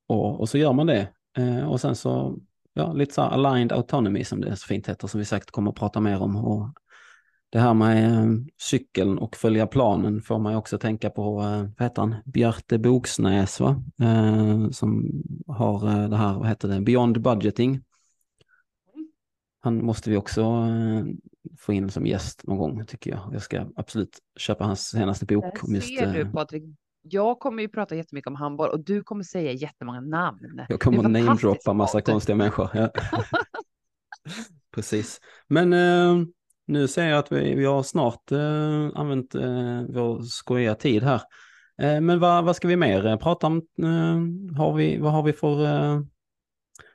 och, 0.06 0.40
och 0.40 0.48
så 0.48 0.58
gör 0.58 0.72
man 0.72 0.86
det. 0.86 1.08
Eh, 1.36 1.70
och 1.70 1.80
sen 1.80 1.96
så, 1.96 2.38
ja, 2.72 2.92
lite 2.92 3.14
så 3.14 3.22
här 3.22 3.30
aligned 3.30 3.72
autonomy 3.72 4.24
som 4.24 4.40
det 4.40 4.56
så 4.56 4.66
fint 4.66 4.88
heter, 4.88 5.08
som 5.08 5.18
vi 5.18 5.24
säkert 5.24 5.50
kommer 5.50 5.70
att 5.70 5.76
prata 5.76 6.00
mer 6.00 6.22
om. 6.22 6.36
Och 6.36 6.68
det 7.50 7.58
här 7.58 7.74
med 7.74 8.12
eh, 8.12 8.26
cykeln 8.62 9.18
och 9.18 9.36
följa 9.36 9.66
planen 9.66 10.22
får 10.22 10.38
man 10.38 10.54
också 10.54 10.78
tänka 10.78 11.10
på, 11.10 11.40
eh, 11.40 11.58
vad 11.78 11.82
heter 11.82 12.02
han, 12.02 12.14
Bjarte 12.24 12.78
Boksnäs, 12.78 13.60
va? 13.60 13.82
Som 14.72 15.22
har 15.46 16.08
det 16.08 16.16
här, 16.16 16.38
vad 16.38 16.48
heter 16.48 16.68
det, 16.68 16.80
Beyond 16.80 17.22
Budgeting. 17.22 17.80
Han 19.60 19.84
måste 19.84 20.10
vi 20.10 20.16
också 20.16 20.66
få 21.58 21.72
in 21.72 21.90
som 21.90 22.06
gäst 22.06 22.46
någon 22.46 22.58
gång 22.58 22.86
tycker 22.86 23.10
jag. 23.10 23.30
Jag 23.32 23.42
ska 23.42 23.66
absolut 23.76 24.18
köpa 24.36 24.64
hans 24.64 24.88
senaste 24.88 25.26
bok. 25.26 25.44
Där 25.44 25.64
om 25.64 25.74
just, 25.74 25.98
ser 25.98 26.12
du 26.12 26.30
Patrik 26.30 26.62
jag 27.02 27.38
kommer 27.38 27.62
ju 27.62 27.68
prata 27.68 27.94
jättemycket 27.94 28.28
om 28.28 28.34
handboll 28.34 28.70
och 28.70 28.84
du 28.84 29.02
kommer 29.02 29.24
säga 29.24 29.52
jättemånga 29.52 30.00
namn. 30.00 30.64
Jag 30.68 30.80
kommer 30.80 31.02
namedroppa 31.02 31.72
massa 31.72 32.00
konstiga 32.00 32.36
människor. 32.36 32.70
Ja. 32.74 32.90
Precis. 34.74 35.20
Men 35.48 35.72
eh, 35.72 36.26
nu 36.66 36.88
ser 36.88 37.06
jag 37.06 37.18
att 37.18 37.32
vi, 37.32 37.54
vi 37.54 37.64
har 37.64 37.82
snart 37.82 38.32
eh, 38.32 38.90
använt 38.94 39.34
eh, 39.34 39.82
vår 39.88 40.22
skojiga 40.22 40.74
tid 40.74 41.02
här. 41.02 41.22
Eh, 41.82 42.00
men 42.00 42.20
vad, 42.20 42.44
vad 42.44 42.56
ska 42.56 42.68
vi 42.68 42.76
mer 42.76 43.06
eh, 43.06 43.16
prata 43.16 43.46
om? 43.46 43.56
Eh, 43.82 44.56
har 44.58 44.72
vi, 44.72 44.98
vad 44.98 45.12
har 45.12 45.22
vi 45.22 45.32
för 45.32 45.56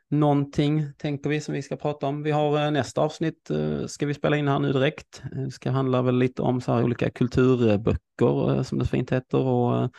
någonting, 0.09 0.83
tänker 0.97 1.29
vi, 1.29 1.41
som 1.41 1.53
vi 1.53 1.61
ska 1.61 1.75
prata 1.75 2.07
om? 2.07 2.23
Vi 2.23 2.31
har 2.31 2.65
eh, 2.65 2.71
nästa 2.71 3.01
avsnitt, 3.01 3.49
eh, 3.49 3.85
ska 3.85 4.05
vi 4.05 4.13
spela 4.13 4.37
in 4.37 4.47
här 4.47 4.59
nu 4.59 4.73
direkt. 4.73 5.21
Eh, 5.35 5.41
det 5.41 5.51
ska 5.51 5.71
handla 5.71 6.01
väl 6.01 6.17
lite 6.17 6.41
om 6.41 6.61
så 6.61 6.73
här 6.73 6.83
olika 6.83 7.09
kulturböcker, 7.09 8.63
som 8.63 8.79
det 8.79 8.85
fint 8.85 9.11
heter, 9.11 9.37
och 9.37 9.89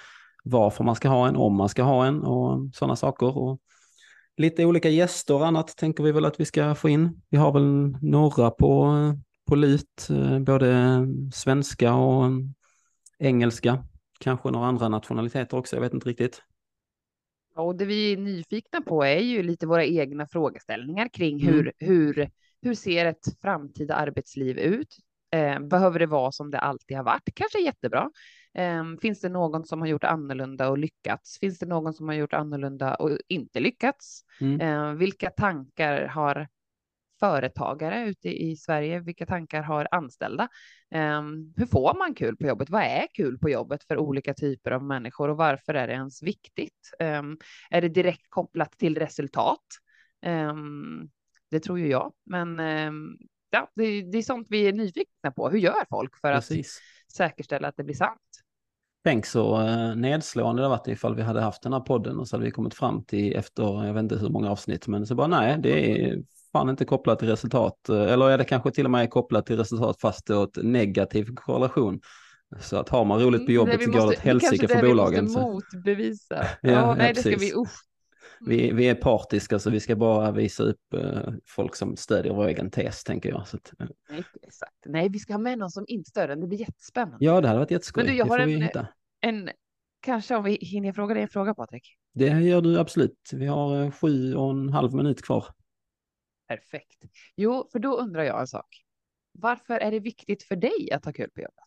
varför 0.44 0.84
man 0.84 0.96
ska 0.96 1.08
ha 1.08 1.28
en, 1.28 1.36
om 1.36 1.56
man 1.56 1.68
ska 1.68 1.82
ha 1.82 2.06
en 2.06 2.22
och 2.22 2.74
sådana 2.74 2.96
saker. 2.96 3.38
Och 3.38 3.58
lite 4.36 4.64
olika 4.64 4.88
gäster 4.88 5.34
och 5.34 5.46
annat 5.46 5.76
tänker 5.76 6.02
vi 6.04 6.12
väl 6.12 6.24
att 6.24 6.40
vi 6.40 6.44
ska 6.44 6.74
få 6.74 6.88
in. 6.88 7.20
Vi 7.30 7.36
har 7.38 7.52
väl 7.52 7.96
några 8.02 8.50
på, 8.50 8.94
på 9.48 9.54
lut, 9.54 10.08
både 10.40 10.98
svenska 11.34 11.94
och 11.94 12.30
engelska. 13.18 13.84
Kanske 14.20 14.50
några 14.50 14.66
andra 14.66 14.88
nationaliteter 14.88 15.56
också, 15.56 15.76
jag 15.76 15.80
vet 15.80 15.94
inte 15.94 16.08
riktigt. 16.08 16.42
Och 17.58 17.76
det 17.76 17.84
vi 17.84 18.12
är 18.12 18.16
nyfikna 18.16 18.80
på 18.80 19.04
är 19.04 19.20
ju 19.20 19.42
lite 19.42 19.66
våra 19.66 19.84
egna 19.84 20.26
frågeställningar 20.26 21.08
kring 21.08 21.46
hur, 21.46 21.60
mm. 21.60 21.72
hur, 21.78 22.30
hur 22.62 22.74
ser 22.74 23.06
ett 23.06 23.40
framtida 23.42 23.94
arbetsliv 23.94 24.58
ut? 24.58 24.96
Eh, 25.30 25.60
behöver 25.60 25.98
det 25.98 26.06
vara 26.06 26.32
som 26.32 26.50
det 26.50 26.58
alltid 26.58 26.96
har 26.96 27.04
varit? 27.04 27.34
Kanske 27.34 27.60
jättebra. 27.60 28.10
Eh, 28.54 28.84
finns 29.02 29.20
det 29.20 29.28
någon 29.28 29.64
som 29.64 29.80
har 29.80 29.88
gjort 29.88 30.04
annorlunda 30.04 30.68
och 30.68 30.78
lyckats? 30.78 31.38
Finns 31.38 31.58
det 31.58 31.66
någon 31.66 31.94
som 31.94 32.08
har 32.08 32.14
gjort 32.14 32.32
annorlunda 32.32 32.94
och 32.94 33.18
inte 33.28 33.60
lyckats? 33.60 34.24
Mm. 34.40 34.60
Eh, 34.60 34.92
vilka 34.94 35.30
tankar 35.30 36.06
har 36.06 36.48
företagare 37.20 38.09
ute 38.09 38.28
i 38.28 38.57
Sverige? 38.57 39.00
Vilka 39.00 39.26
tankar 39.26 39.62
har 39.62 39.88
anställda? 39.90 40.48
Um, 40.94 41.54
hur 41.57 41.66
får 41.66 41.98
man 41.98 42.14
kul 42.14 42.37
på 42.37 42.46
jobbet? 42.46 42.70
Vad 42.70 42.83
är 42.83 43.07
kul 43.14 43.38
på 43.38 43.50
jobbet 43.50 43.85
för 43.85 43.96
olika 43.96 44.35
typer 44.35 44.70
av 44.70 44.85
människor 44.85 45.28
och 45.28 45.37
varför 45.37 45.74
är 45.74 45.87
det 45.87 45.92
ens 45.92 46.22
viktigt? 46.22 46.90
Um, 46.98 47.38
är 47.70 47.81
det 47.81 47.88
direkt 47.88 48.26
kopplat 48.28 48.72
till 48.78 48.98
resultat? 48.98 49.66
Um, 50.26 51.11
det 51.50 51.61
tror 51.61 51.78
ju 51.78 51.88
jag, 51.88 52.12
men 52.26 52.59
ja, 53.50 53.70
det, 53.74 54.18
är 54.18 54.22
sånt 54.22 54.46
vi 54.50 54.68
är 54.68 54.72
nyfikna 54.72 55.31
på. 55.31 55.48
Hur 55.48 55.59
gör 55.59 55.85
folk 55.90 56.16
för 56.20 56.35
Precis. 56.35 56.81
att 57.07 57.12
säkerställa 57.12 57.68
att 57.68 57.76
det 57.76 57.85
blir 57.85 57.94
sant? 57.94 58.20
Tänk 59.04 59.26
så 59.26 59.61
eh, 59.61 59.96
nedslående 59.96 60.62
det 60.62 60.68
varit 60.68 60.88
ifall 60.88 61.14
vi 61.14 61.22
hade 61.22 61.40
haft 61.40 61.62
den 61.62 61.72
här 61.72 61.81
podden 61.81 62.18
och 62.18 62.28
så 62.28 62.37
hade 62.37 62.44
vi 62.44 62.50
kommit 62.50 62.74
fram 62.74 63.04
till 63.04 63.37
efter, 63.37 63.85
jag 63.85 63.94
vet 63.94 64.02
inte 64.02 64.16
hur 64.16 64.28
många 64.28 64.50
avsnitt, 64.50 64.87
men 64.87 65.07
så 65.07 65.14
bara 65.14 65.26
nej, 65.26 65.59
det 65.59 66.02
är 66.02 66.22
fan 66.52 66.68
inte 66.68 66.84
kopplat 66.84 67.18
till 67.18 67.28
resultat. 67.28 67.88
Eh, 67.88 68.12
eller 68.12 68.30
är 68.30 68.38
det 68.38 68.44
kanske 68.44 68.70
till 68.70 68.84
och 68.84 68.90
med 68.90 69.11
kopplat 69.11 69.46
till 69.46 69.56
resultat 69.56 70.00
fast 70.00 70.26
då 70.26 70.42
ett 70.42 70.56
negativ 70.62 71.34
korrelation. 71.34 72.00
Så 72.61 72.76
att 72.76 72.88
har 72.88 73.04
man 73.04 73.20
roligt 73.20 73.46
på 73.46 73.52
mm, 73.52 73.54
jobbet 73.54 73.82
så 73.82 73.90
går 73.90 74.00
det 74.00 74.06
åt 74.06 74.18
helsike 74.18 74.68
för 74.68 74.82
bolagen. 74.82 75.24
Det 75.24 75.40
måste 75.40 75.76
motbevisa. 75.76 76.37
ja, 76.62 76.70
ja, 76.70 76.94
nej, 76.94 77.12
det 77.14 77.20
ska 77.20 77.37
vi, 77.37 77.52
usch. 77.54 77.84
Vi, 78.40 78.72
vi 78.72 78.88
är 78.88 78.94
partiska 78.94 79.58
så 79.58 79.70
vi 79.70 79.80
ska 79.80 79.96
bara 79.96 80.30
visa 80.30 80.62
upp 80.62 80.80
uh, 80.94 81.32
folk 81.46 81.74
som 81.74 81.96
stödjer 81.96 82.34
vår 82.34 82.46
egen 82.46 82.70
tes 82.70 83.04
tänker 83.04 83.28
jag. 83.28 83.48
Så 83.48 83.56
att, 83.56 83.72
uh. 83.80 83.88
nej, 84.11 84.24
exakt. 84.42 84.72
nej, 84.87 85.08
vi 85.08 85.18
ska 85.18 85.32
ha 85.32 85.38
med 85.38 85.58
någon 85.58 85.70
som 85.70 85.84
inte 85.88 86.11
stöder 86.11 86.28
den. 86.28 86.40
Det 86.40 86.46
blir 86.46 86.61
jättespännande. 86.61 87.16
Ja, 87.20 87.40
det 87.40 87.48
hade 87.48 87.58
varit 87.61 87.70
jätteskoj. 87.70 88.04
Men 88.04 88.12
du, 88.12 88.18
jag 88.18 88.26
har 88.26 88.38
en, 88.38 88.68
en 89.20 89.50
kanske 90.00 90.37
om 90.37 90.44
vi 90.44 90.58
hinner 90.61 90.92
fråga 90.92 91.14
dig 91.14 91.22
en 91.22 91.28
fråga 91.28 91.54
Patrik? 91.54 91.96
Det 92.14 92.26
gör 92.26 92.61
du 92.61 92.78
absolut. 92.78 93.30
Vi 93.32 93.46
har 93.46 93.90
sju 93.90 94.34
och 94.34 94.50
en 94.50 94.68
halv 94.68 94.94
minut 94.94 95.22
kvar. 95.22 95.44
Perfekt. 96.48 97.04
Jo, 97.37 97.68
för 97.72 97.78
då 97.78 97.96
undrar 97.96 98.22
jag 98.22 98.40
en 98.40 98.46
sak. 98.46 98.84
Varför 99.32 99.74
är 99.74 99.90
det 99.90 100.00
viktigt 100.00 100.42
för 100.42 100.56
dig 100.56 100.92
att 100.92 101.04
ha 101.04 101.12
kul 101.12 101.30
på 101.30 101.40
jobbet? 101.40 101.64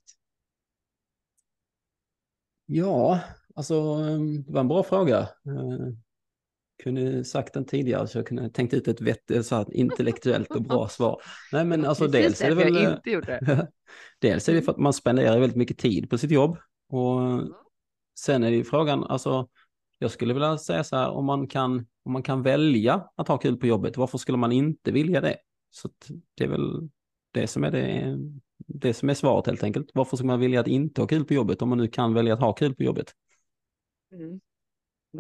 Ja, 2.66 3.20
alltså 3.56 3.76
ehm, 3.76 4.44
det 4.44 4.54
var 4.54 4.60
en 4.60 4.68
bra 4.68 4.84
fråga. 4.84 5.20
Eh, 5.20 5.94
kunde 6.84 7.24
sagt 7.24 7.54
den 7.54 7.66
tidigare 7.66 8.08
så 8.08 8.18
jag 8.18 8.28
kunde 8.28 8.50
tänkt 8.50 8.74
ut 8.74 8.88
ett 8.88 9.02
vettigt, 9.02 9.46
så 9.46 9.56
här, 9.56 9.74
intellektuellt 9.74 10.52
och 10.52 10.62
bra 10.62 10.88
svar. 10.90 11.22
Nej 11.52 11.66
men 11.66 11.86
alltså 11.86 12.08
dels 12.08 12.42
är 12.42 12.50
det 12.50 12.56
väl... 12.56 12.76
Jag 12.76 12.94
inte 12.94 13.12
gjorde 13.12 13.68
dels 14.20 14.50
är 14.50 14.54
det 14.54 14.62
för 14.62 14.72
att 14.72 14.78
man 14.78 14.94
spenderar 14.94 15.40
väldigt 15.40 15.58
mycket 15.58 15.78
tid 15.78 16.10
på 16.10 16.18
sitt 16.18 16.32
jobb. 16.32 16.58
Och 16.90 17.22
mm. 17.22 17.54
sen 18.20 18.44
är 18.44 18.52
det 18.52 18.58
ju 18.58 18.64
frågan, 18.64 19.04
alltså 19.04 19.50
jag 20.02 20.12
skulle 20.12 20.34
vilja 20.34 20.58
säga 20.58 20.84
så 20.84 20.96
här, 20.96 21.10
om 21.10 21.26
man 21.26 21.48
kan, 21.48 21.86
om 22.04 22.14
man 22.14 22.24
kan 22.24 22.42
välja 22.42 23.10
att 23.16 23.28
ha 23.28 23.38
kul 23.38 23.58
på 23.58 23.68
jobbet, 23.68 23.98
varför 23.98 24.18
skulle 24.18 24.38
man 24.38 24.52
inte 24.52 24.92
vilja 24.92 25.22
det? 25.22 25.38
Så 25.70 25.90
det 26.36 26.44
är 26.44 26.48
väl 26.48 26.90
det 27.32 27.48
som 27.48 27.64
är 27.64 27.72
det, 27.72 28.18
det 28.58 28.94
som 28.94 29.10
är 29.10 29.14
svaret 29.14 29.46
helt 29.46 29.64
enkelt. 29.64 29.92
Varför 29.94 30.18
ska 30.18 30.26
man 30.26 30.40
vilja 30.40 30.60
att 30.60 30.68
inte 30.68 31.02
ha 31.02 31.08
kul 31.08 31.26
på 31.26 31.34
jobbet 31.34 31.62
om 31.62 31.70
man 31.70 31.78
nu 31.78 31.88
kan 31.88 32.14
välja 32.14 32.34
att 32.34 32.40
ha 32.40 32.54
kul 32.54 32.76
på 32.76 32.84
jobbet? 32.84 33.12
Mm. 34.12 34.40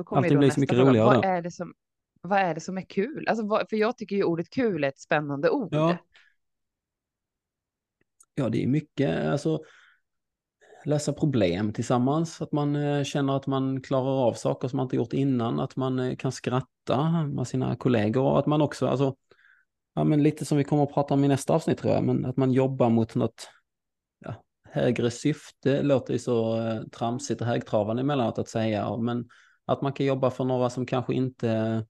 Allting 0.05 0.39
blir 0.39 0.49
så 0.49 0.59
mycket 0.59 0.77
fråga. 0.77 0.89
roligare. 0.89 1.05
Vad 1.05 1.25
är, 1.25 1.41
det 1.41 1.51
som, 1.51 1.73
vad 2.21 2.39
är 2.39 2.53
det 2.53 2.61
som 2.61 2.77
är 2.77 2.85
kul? 2.89 3.27
Alltså, 3.27 3.47
vad, 3.47 3.69
för 3.69 3.77
jag 3.77 3.97
tycker 3.97 4.15
ju 4.15 4.23
ordet 4.23 4.49
kul 4.49 4.83
är 4.83 4.87
ett 4.87 4.99
spännande 4.99 5.49
ord. 5.49 5.69
Ja, 5.71 5.97
ja 8.35 8.49
det 8.49 8.63
är 8.63 8.67
mycket, 8.67 9.25
alltså 9.25 9.63
lösa 10.85 11.13
problem 11.13 11.73
tillsammans, 11.73 12.41
att 12.41 12.51
man 12.51 12.75
eh, 12.75 13.03
känner 13.03 13.35
att 13.35 13.47
man 13.47 13.81
klarar 13.81 14.27
av 14.27 14.33
saker 14.33 14.67
som 14.67 14.77
man 14.77 14.85
inte 14.85 14.95
gjort 14.95 15.13
innan, 15.13 15.59
att 15.59 15.75
man 15.75 15.99
eh, 15.99 16.15
kan 16.15 16.31
skratta 16.31 17.27
med 17.27 17.47
sina 17.47 17.75
kollegor. 17.75 18.23
Och 18.23 18.39
att 18.39 18.45
man 18.45 18.61
också, 18.61 18.87
alltså, 18.87 19.15
ja 19.95 20.03
men 20.03 20.23
lite 20.23 20.45
som 20.45 20.57
vi 20.57 20.63
kommer 20.63 20.83
att 20.83 20.93
prata 20.93 21.13
om 21.13 21.23
i 21.23 21.27
nästa 21.27 21.53
avsnitt 21.53 21.77
tror 21.77 21.93
jag, 21.93 22.03
men 22.03 22.25
att 22.25 22.37
man 22.37 22.51
jobbar 22.51 22.89
mot 22.89 23.15
något 23.15 23.47
ja, 24.19 24.33
högre 24.69 25.11
syfte, 25.11 25.81
låter 25.81 26.13
ju 26.13 26.19
så 26.19 26.59
eh, 26.59 26.81
tramsigt 26.81 27.41
och 27.41 27.47
högtravande 27.47 28.01
emellanåt 28.01 28.39
att 28.39 28.49
säga, 28.49 28.97
men 28.97 29.25
att 29.65 29.81
man 29.81 29.93
kan 29.93 30.05
jobba 30.05 30.29
för 30.29 30.43
några 30.43 30.69
som 30.69 30.85
kanske 30.85 31.13
inte 31.13 31.85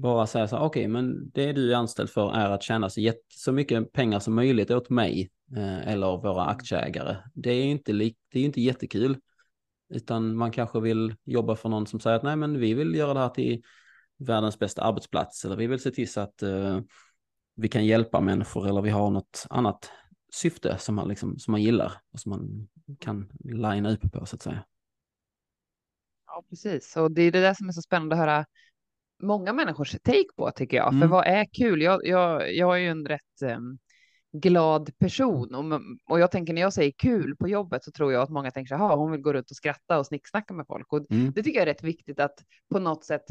bara 0.00 0.26
säger 0.26 0.46
så 0.46 0.56
här, 0.56 0.64
okej, 0.64 0.80
okay, 0.80 0.88
men 0.88 1.30
det 1.30 1.52
du 1.52 1.72
är 1.72 1.76
anställd 1.76 2.10
för 2.10 2.34
är 2.34 2.50
att 2.50 2.62
tjäna 2.62 2.90
så, 2.90 3.12
så 3.28 3.52
mycket 3.52 3.92
pengar 3.92 4.20
som 4.20 4.34
möjligt 4.34 4.70
åt 4.70 4.90
mig 4.90 5.30
eh, 5.56 5.88
eller 5.88 6.06
våra 6.06 6.42
mm. 6.42 6.48
aktieägare. 6.48 7.16
Det 7.34 7.50
är 7.50 7.64
ju 7.64 7.70
inte, 7.70 7.92
det 7.92 8.40
är 8.40 8.44
inte 8.44 8.60
jättekul, 8.60 9.16
utan 9.88 10.36
man 10.36 10.50
kanske 10.50 10.80
vill 10.80 11.14
jobba 11.24 11.56
för 11.56 11.68
någon 11.68 11.86
som 11.86 12.00
säger 12.00 12.16
att 12.16 12.22
nej, 12.22 12.36
men 12.36 12.60
vi 12.60 12.74
vill 12.74 12.94
göra 12.94 13.14
det 13.14 13.20
här 13.20 13.28
till 13.28 13.62
världens 14.18 14.58
bästa 14.58 14.82
arbetsplats 14.82 15.44
eller 15.44 15.56
vi 15.56 15.66
vill 15.66 15.82
se 15.82 15.90
till 15.90 16.12
så 16.12 16.20
att 16.20 16.42
eh, 16.42 16.80
vi 17.54 17.68
kan 17.68 17.86
hjälpa 17.86 18.20
människor 18.20 18.68
eller 18.68 18.82
vi 18.82 18.90
har 18.90 19.10
något 19.10 19.46
annat 19.50 19.90
syfte 20.32 20.78
som 20.78 20.94
man, 20.94 21.08
liksom, 21.08 21.38
som 21.38 21.52
man 21.52 21.62
gillar 21.62 21.92
och 22.12 22.20
som 22.20 22.30
man 22.30 22.68
kan 22.98 23.32
linea 23.44 23.92
upp 23.92 24.12
på 24.12 24.26
så 24.26 24.36
att 24.36 24.42
säga. 24.42 24.64
Ja, 26.26 26.44
precis. 26.50 26.96
Och 26.96 27.12
det 27.12 27.22
är 27.22 27.32
det 27.32 27.40
där 27.40 27.54
som 27.54 27.68
är 27.68 27.72
så 27.72 27.82
spännande 27.82 28.14
att 28.14 28.20
höra 28.20 28.46
många 29.22 29.52
människors 29.52 29.92
take 29.92 30.28
på 30.36 30.50
tycker 30.50 30.76
jag. 30.76 30.88
Mm. 30.88 31.00
För 31.00 31.06
vad 31.08 31.26
är 31.26 31.46
kul? 31.52 31.82
Jag, 31.82 32.06
jag, 32.06 32.54
jag 32.54 32.74
är 32.74 32.80
ju 32.80 32.88
en 32.88 33.06
rätt 33.06 33.42
um, 33.56 33.78
glad 34.32 34.98
person 34.98 35.54
och, 35.54 35.80
och 36.10 36.20
jag 36.20 36.30
tänker 36.30 36.52
när 36.52 36.60
jag 36.62 36.72
säger 36.72 36.92
kul 36.98 37.36
på 37.36 37.48
jobbet 37.48 37.84
så 37.84 37.92
tror 37.92 38.12
jag 38.12 38.22
att 38.22 38.30
många 38.30 38.50
tänker 38.50 38.68
så 38.68 38.76
här, 38.76 38.96
hon 38.96 39.12
vill 39.12 39.20
gå 39.20 39.32
runt 39.32 39.50
och 39.50 39.56
skratta 39.56 39.98
och 39.98 40.06
snicksnacka 40.06 40.54
med 40.54 40.66
folk. 40.66 40.92
Och 40.92 41.10
mm. 41.10 41.32
det 41.32 41.42
tycker 41.42 41.58
jag 41.58 41.68
är 41.68 41.72
rätt 41.74 41.84
viktigt 41.84 42.20
att 42.20 42.44
på 42.70 42.78
något 42.78 43.04
sätt 43.04 43.24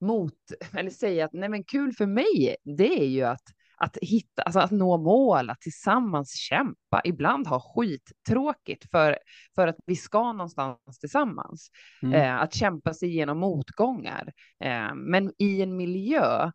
mot 0.00 0.34
eller 0.72 0.90
säga 0.90 1.24
att 1.24 1.32
nej, 1.32 1.48
men 1.48 1.64
kul 1.64 1.92
för 1.92 2.06
mig. 2.06 2.56
Det 2.64 3.00
är 3.00 3.06
ju 3.06 3.22
att 3.22 3.44
att 3.80 3.98
hitta, 4.02 4.42
alltså 4.42 4.60
att 4.60 4.70
nå 4.70 4.98
mål, 4.98 5.50
att 5.50 5.60
tillsammans 5.60 6.34
kämpa, 6.34 7.00
ibland 7.04 7.46
ha 7.46 7.60
skittråkigt 7.60 8.90
för, 8.90 9.18
för 9.54 9.66
att 9.66 9.76
vi 9.86 9.96
ska 9.96 10.32
någonstans 10.32 10.98
tillsammans. 11.00 11.70
Mm. 12.02 12.14
Eh, 12.14 12.40
att 12.40 12.54
kämpa 12.54 12.94
sig 12.94 13.08
igenom 13.08 13.38
motgångar, 13.38 14.32
eh, 14.64 14.94
men 14.94 15.32
i 15.38 15.62
en 15.62 15.76
miljö 15.76 16.50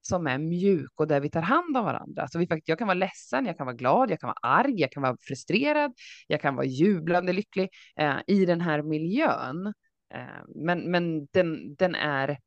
som 0.00 0.26
är 0.26 0.38
mjuk 0.38 0.92
och 0.94 1.06
där 1.06 1.20
vi 1.20 1.30
tar 1.30 1.42
hand 1.42 1.76
om 1.76 1.84
varandra. 1.84 2.28
Så 2.28 2.38
vi 2.38 2.46
faktiskt, 2.46 2.68
jag 2.68 2.78
kan 2.78 2.86
vara 2.86 2.98
ledsen, 2.98 3.46
jag 3.46 3.56
kan 3.56 3.66
vara 3.66 3.76
glad, 3.76 4.10
jag 4.10 4.20
kan 4.20 4.28
vara 4.28 4.54
arg, 4.54 4.80
jag 4.80 4.92
kan 4.92 5.02
vara 5.02 5.16
frustrerad, 5.20 5.92
jag 6.26 6.40
kan 6.40 6.54
vara 6.56 6.66
jublande 6.66 7.32
lycklig 7.32 7.68
eh, 8.00 8.16
i 8.26 8.46
den 8.46 8.60
här 8.60 8.82
miljön. 8.82 9.66
Eh, 10.14 10.44
men 10.54 10.90
men 10.90 11.26
den, 11.26 11.74
den 11.74 11.94
är 11.94 12.38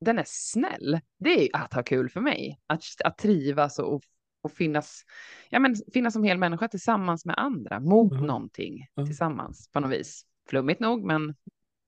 den 0.00 0.18
är 0.18 0.24
snäll. 0.26 1.00
Det 1.18 1.42
är 1.42 1.56
att 1.56 1.74
ha 1.74 1.82
kul 1.82 2.08
för 2.08 2.20
mig. 2.20 2.60
Att, 2.66 2.82
att 3.04 3.18
trivas 3.18 3.78
och, 3.78 4.02
och 4.42 4.52
finnas, 4.52 5.02
ja, 5.50 5.58
men 5.58 5.76
finnas 5.92 6.12
som 6.12 6.24
hel 6.24 6.38
människa 6.38 6.68
tillsammans 6.68 7.24
med 7.24 7.34
andra, 7.38 7.80
mot 7.80 8.12
mm. 8.12 8.26
någonting 8.26 8.86
mm. 8.96 9.06
tillsammans 9.06 9.70
på 9.72 9.80
något 9.80 9.90
vis. 9.90 10.22
Flummigt 10.48 10.80
nog, 10.80 11.04
men. 11.04 11.34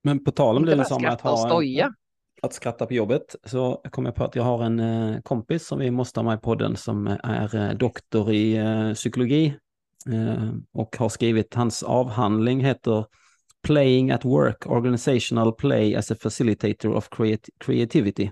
Men 0.04 0.24
på 0.24 0.30
tal 0.30 0.56
om 0.56 0.64
det 0.64 0.84
som 0.84 1.04
att 1.04 1.20
ha 1.20 1.36
stoja. 1.36 1.94
att 2.42 2.52
skratta 2.52 2.86
på 2.86 2.94
jobbet 2.94 3.36
så 3.44 3.82
kommer 3.90 4.08
jag 4.08 4.14
på 4.16 4.24
att 4.24 4.36
jag 4.36 4.42
har 4.42 4.64
en 4.64 4.80
eh, 4.80 5.20
kompis 5.20 5.66
som 5.66 5.78
vi 5.78 5.90
måste 5.90 6.20
ha 6.20 6.24
med 6.24 6.38
i 6.38 6.40
podden 6.40 6.76
som 6.76 7.06
är 7.22 7.56
eh, 7.56 7.70
doktor 7.70 8.32
i 8.32 8.56
eh, 8.56 8.92
psykologi 8.92 9.56
eh, 10.12 10.50
och 10.72 10.96
har 10.96 11.08
skrivit 11.08 11.54
hans 11.54 11.82
avhandling 11.82 12.64
heter 12.64 13.06
Playing 13.66 14.10
at 14.10 14.24
Work, 14.24 14.66
Organizational 14.66 15.52
Play 15.52 15.94
as 15.94 16.10
a 16.10 16.14
Facilitator 16.14 16.88
of 16.88 17.08
creat 17.10 17.48
Creativity. 17.58 18.30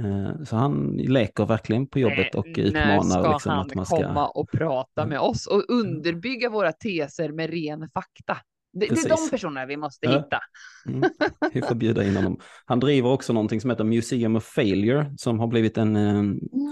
Eh, 0.00 0.44
så 0.44 0.56
han 0.56 0.96
leker 0.96 1.46
verkligen 1.46 1.86
på 1.86 1.98
jobbet 1.98 2.34
och 2.34 2.46
utmanar. 2.46 2.96
När 2.96 3.10
ska 3.10 3.32
liksom 3.32 3.52
han 3.52 3.66
att 3.66 3.74
man 3.74 3.86
ska... 3.86 3.96
komma 3.96 4.28
och 4.28 4.50
prata 4.50 5.06
med 5.06 5.20
oss 5.20 5.46
och 5.46 5.64
underbygga 5.68 6.50
våra 6.50 6.72
teser 6.72 7.32
med 7.32 7.50
ren 7.50 7.88
fakta? 7.88 8.36
Det, 8.72 8.86
det 8.86 9.00
är 9.00 9.08
de 9.08 9.30
personerna 9.30 9.66
vi 9.66 9.76
måste 9.76 10.06
ja. 10.06 10.12
hitta. 10.12 10.40
Mm. 10.86 11.10
Vi 11.52 11.62
får 11.62 11.74
bjuda 11.74 12.04
in 12.04 12.16
honom. 12.16 12.40
Han 12.64 12.80
driver 12.80 13.10
också 13.10 13.32
någonting 13.32 13.60
som 13.60 13.70
heter 13.70 13.84
Museum 13.84 14.36
of 14.36 14.44
Failure 14.44 15.14
som 15.16 15.40
har 15.40 15.46
blivit 15.46 15.78
en 15.78 15.96
eh, 15.96 16.22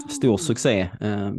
stor 0.09 0.27
mm. 0.27 0.37
succé, 0.37 0.89
eh, 1.01 1.31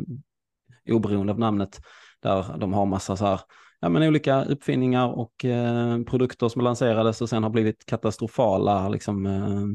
oberoende 0.91 1.33
av 1.33 1.39
namnet, 1.39 1.81
där 2.23 2.59
de 2.59 2.73
har 2.73 2.87
massa 2.87 3.17
så 3.17 3.27
här 3.27 3.41
ja, 3.81 3.89
men 3.89 4.03
olika 4.03 4.45
uppfinningar 4.45 5.09
och 5.09 5.45
eh, 5.45 6.03
produkter 6.03 6.49
som 6.49 6.63
lanserades 6.63 7.23
och 7.23 7.29
sen 7.29 7.43
har 7.43 7.51
blivit 7.51 7.87
katastrofala 7.87 8.89
liksom, 8.89 9.27
eh, 9.27 9.67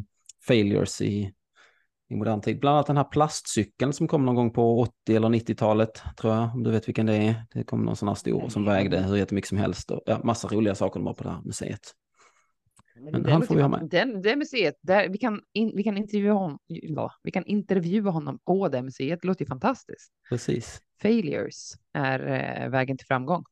failures 0.48 1.02
i, 1.02 1.34
i 2.10 2.16
modern 2.16 2.42
tid. 2.42 2.60
Bland 2.60 2.76
annat 2.76 2.88
den 2.88 2.98
här 2.98 3.04
plastcykeln 3.04 3.94
som 3.94 4.08
kom 4.08 4.26
någon 4.26 4.36
gång 4.36 4.54
på 4.54 4.80
80 4.80 5.16
eller 5.16 5.30
90-talet, 5.30 6.04
tror 6.18 6.34
jag, 6.34 6.50
om 6.54 6.64
du 6.64 6.72
vet 6.72 6.88
vilken 6.88 7.06
det 7.06 7.16
är. 7.16 7.46
Det 7.54 7.64
kom 7.64 7.84
någon 7.84 7.96
sån 7.96 8.08
här 8.08 8.16
stor 8.16 8.50
som 8.50 8.66
vägde 8.66 9.02
hur 9.02 9.16
jättemycket 9.16 9.50
som 9.50 9.58
helst 9.58 9.92
och 9.92 10.02
ja, 10.06 10.22
massa 10.24 10.48
roliga 10.48 10.76
saker 10.76 11.00
de 11.00 11.08
har 11.08 11.14
på 11.14 11.24
det 11.24 11.30
här 11.30 11.42
museet. 11.44 11.82
Men 13.12 13.26
han 13.26 13.42
får 13.42 13.56
vi 13.56 13.62
ha 13.62 13.70
med. 13.70 13.90
Den, 13.90 14.22
det 14.22 14.36
museet, 14.36 14.76
där, 14.82 15.10
vi, 15.10 15.18
kan 15.18 15.42
in, 15.54 15.72
vi, 15.76 15.84
kan 15.84 15.98
intervjua 15.98 16.34
honom, 16.34 16.60
ja, 16.68 17.12
vi 17.24 17.32
kan 17.32 17.46
intervjua 17.46 18.12
honom 18.12 18.40
på 18.46 18.68
det 18.68 18.82
museet. 18.82 19.22
Det 19.22 19.28
låter 19.28 19.42
ju 19.42 19.48
fantastiskt. 19.48 20.12
Precis. 20.30 20.82
Failures 21.02 21.74
är 21.94 22.20
eh, 22.20 22.70
vägen 22.70 22.98
till 22.98 23.08
framgång. 23.08 23.44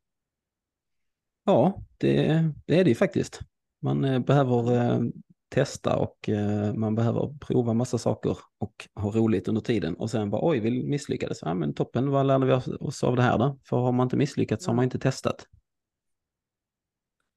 Ja, 1.49 1.81
det, 1.97 2.43
det 2.65 2.79
är 2.79 2.83
det 2.83 2.89
ju 2.89 2.95
faktiskt. 2.95 3.39
Man 3.81 4.05
eh, 4.05 4.19
behöver 4.19 4.75
eh, 4.75 5.01
testa 5.49 5.97
och 5.97 6.29
eh, 6.29 6.73
man 6.73 6.95
behöver 6.95 7.37
prova 7.39 7.73
massa 7.73 7.97
saker 7.97 8.37
och 8.57 8.87
ha 8.95 9.11
roligt 9.11 9.47
under 9.47 9.61
tiden 9.61 9.95
och 9.95 10.09
sen 10.09 10.29
bara 10.29 10.49
oj, 10.49 10.59
vi 10.59 10.83
misslyckades. 10.83 11.39
Ja, 11.41 11.53
men 11.53 11.73
toppen, 11.73 12.09
vad 12.09 12.25
lärde 12.25 12.45
vi 12.45 12.53
oss 12.79 13.03
av 13.03 13.15
det 13.15 13.21
här 13.21 13.37
då? 13.37 13.59
För 13.63 13.77
har 13.77 13.91
man 13.91 14.05
inte 14.05 14.17
misslyckats 14.17 14.65
så 14.65 14.71
har 14.71 14.75
man 14.75 14.83
inte 14.83 14.99
testat. 14.99 15.45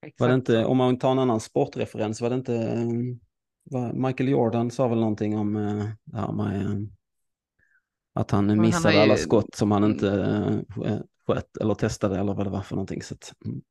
Exakt. 0.03 0.21
Var 0.21 0.29
det 0.29 0.35
inte, 0.35 0.65
om 0.65 0.77
man 0.77 0.99
tar 0.99 1.13
en 1.13 1.19
annan 1.19 1.41
sportreferens, 1.41 2.21
var 2.21 2.31
det 2.31 2.37
inte 2.37 2.87
var 3.65 3.93
Michael 3.93 4.29
Jordan 4.29 4.71
sa 4.71 4.89
väl 4.89 4.99
någonting 4.99 5.39
om 5.39 5.53
det 6.05 6.19
här 6.19 6.33
med 6.33 6.89
att 8.15 8.31
han 8.31 8.61
missade 8.61 8.89
han 8.89 8.95
ju... 8.95 9.01
alla 9.01 9.17
skott 9.17 9.55
som 9.55 9.71
han 9.71 9.85
inte 9.85 10.65
sköt 11.27 11.57
eller 11.57 11.75
testade 11.75 12.19
eller 12.19 12.35
vad 12.35 12.47
det 12.47 12.51
var 12.51 12.63
för 12.63 12.75
någonting. 12.75 13.03
Så 13.03 13.15
att, 13.15 13.33
mm. 13.45 13.63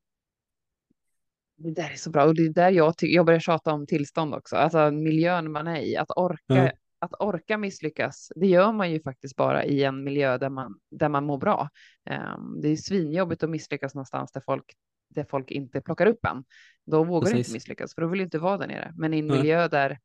Det 1.63 1.71
där 1.71 1.89
är 1.89 1.95
så 1.95 2.09
bra 2.09 2.25
och 2.25 2.35
det 2.35 2.45
är 2.45 2.49
där 2.49 2.71
jag, 2.71 2.93
jag 2.99 3.25
börjar 3.25 3.39
tjata 3.39 3.73
om 3.73 3.87
tillstånd 3.87 4.33
också, 4.33 4.55
alltså 4.55 4.91
miljön 4.91 5.51
man 5.51 5.67
är 5.67 5.81
i, 5.81 5.97
att 5.97 6.11
orka, 6.15 6.55
mm. 6.55 6.71
att 6.99 7.13
orka 7.19 7.57
misslyckas. 7.57 8.31
Det 8.35 8.47
gör 8.47 8.71
man 8.71 8.91
ju 8.91 9.01
faktiskt 9.01 9.35
bara 9.35 9.65
i 9.65 9.83
en 9.83 10.03
miljö 10.03 10.37
där 10.37 10.49
man, 10.49 10.79
där 10.91 11.09
man 11.09 11.25
mår 11.25 11.37
bra. 11.37 11.69
Um, 12.09 12.61
det 12.61 12.67
är 12.69 12.75
svinjobbigt 12.75 13.43
att 13.43 13.49
misslyckas 13.49 13.95
någonstans 13.95 14.31
där 14.31 14.41
folk, 14.45 14.65
där 15.09 15.25
folk 15.29 15.51
inte 15.51 15.81
plockar 15.81 16.05
upp 16.05 16.25
en. 16.25 16.43
Då 16.85 17.03
vågar 17.03 17.21
Precis. 17.21 17.33
du 17.33 17.39
inte 17.39 17.53
misslyckas, 17.53 17.95
för 17.95 18.01
då 18.01 18.07
vill 18.07 18.17
du 18.17 18.23
inte 18.23 18.39
vara 18.39 18.57
där 18.57 18.67
nere. 18.67 18.93
Men 18.97 19.13
i 19.13 19.19
en 19.19 19.25
mm. 19.25 19.37
miljö 19.37 19.67
där, 19.67 19.99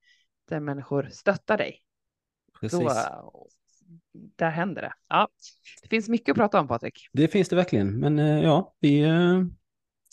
där 0.48 0.60
människor 0.60 1.08
stöttar 1.12 1.58
dig, 1.58 1.80
Precis. 2.60 2.80
då, 2.80 3.48
där 4.12 4.50
händer 4.50 4.82
det. 4.82 4.92
Ja, 5.08 5.28
det 5.82 5.88
finns 5.88 6.08
mycket 6.08 6.32
att 6.32 6.36
prata 6.36 6.60
om, 6.60 6.68
Patrik. 6.68 7.08
Det 7.12 7.28
finns 7.28 7.48
det 7.48 7.56
verkligen, 7.56 8.00
men 8.00 8.18
uh, 8.18 8.42
ja, 8.42 8.74
vi 8.80 9.04
uh 9.04 9.44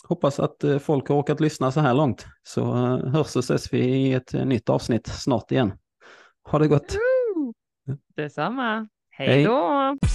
hoppas 0.07 0.39
att 0.39 0.63
eh, 0.63 0.79
folk 0.79 1.09
har 1.09 1.15
orkat 1.15 1.39
lyssna 1.39 1.71
så 1.71 1.79
här 1.79 1.93
långt. 1.93 2.25
Så 2.43 2.73
hörs 2.95 3.35
och 3.35 3.43
ses 3.43 3.73
vi 3.73 3.79
i 3.79 4.13
ett 4.13 4.33
nytt 4.33 4.69
avsnitt 4.69 5.07
snart 5.07 5.51
igen. 5.51 5.73
Ha 6.49 6.59
det 6.59 6.67
gott! 6.67 6.97
Detsamma! 8.15 8.87
Hej 9.09 9.43
då! 9.43 9.69
Hej. 10.01 10.12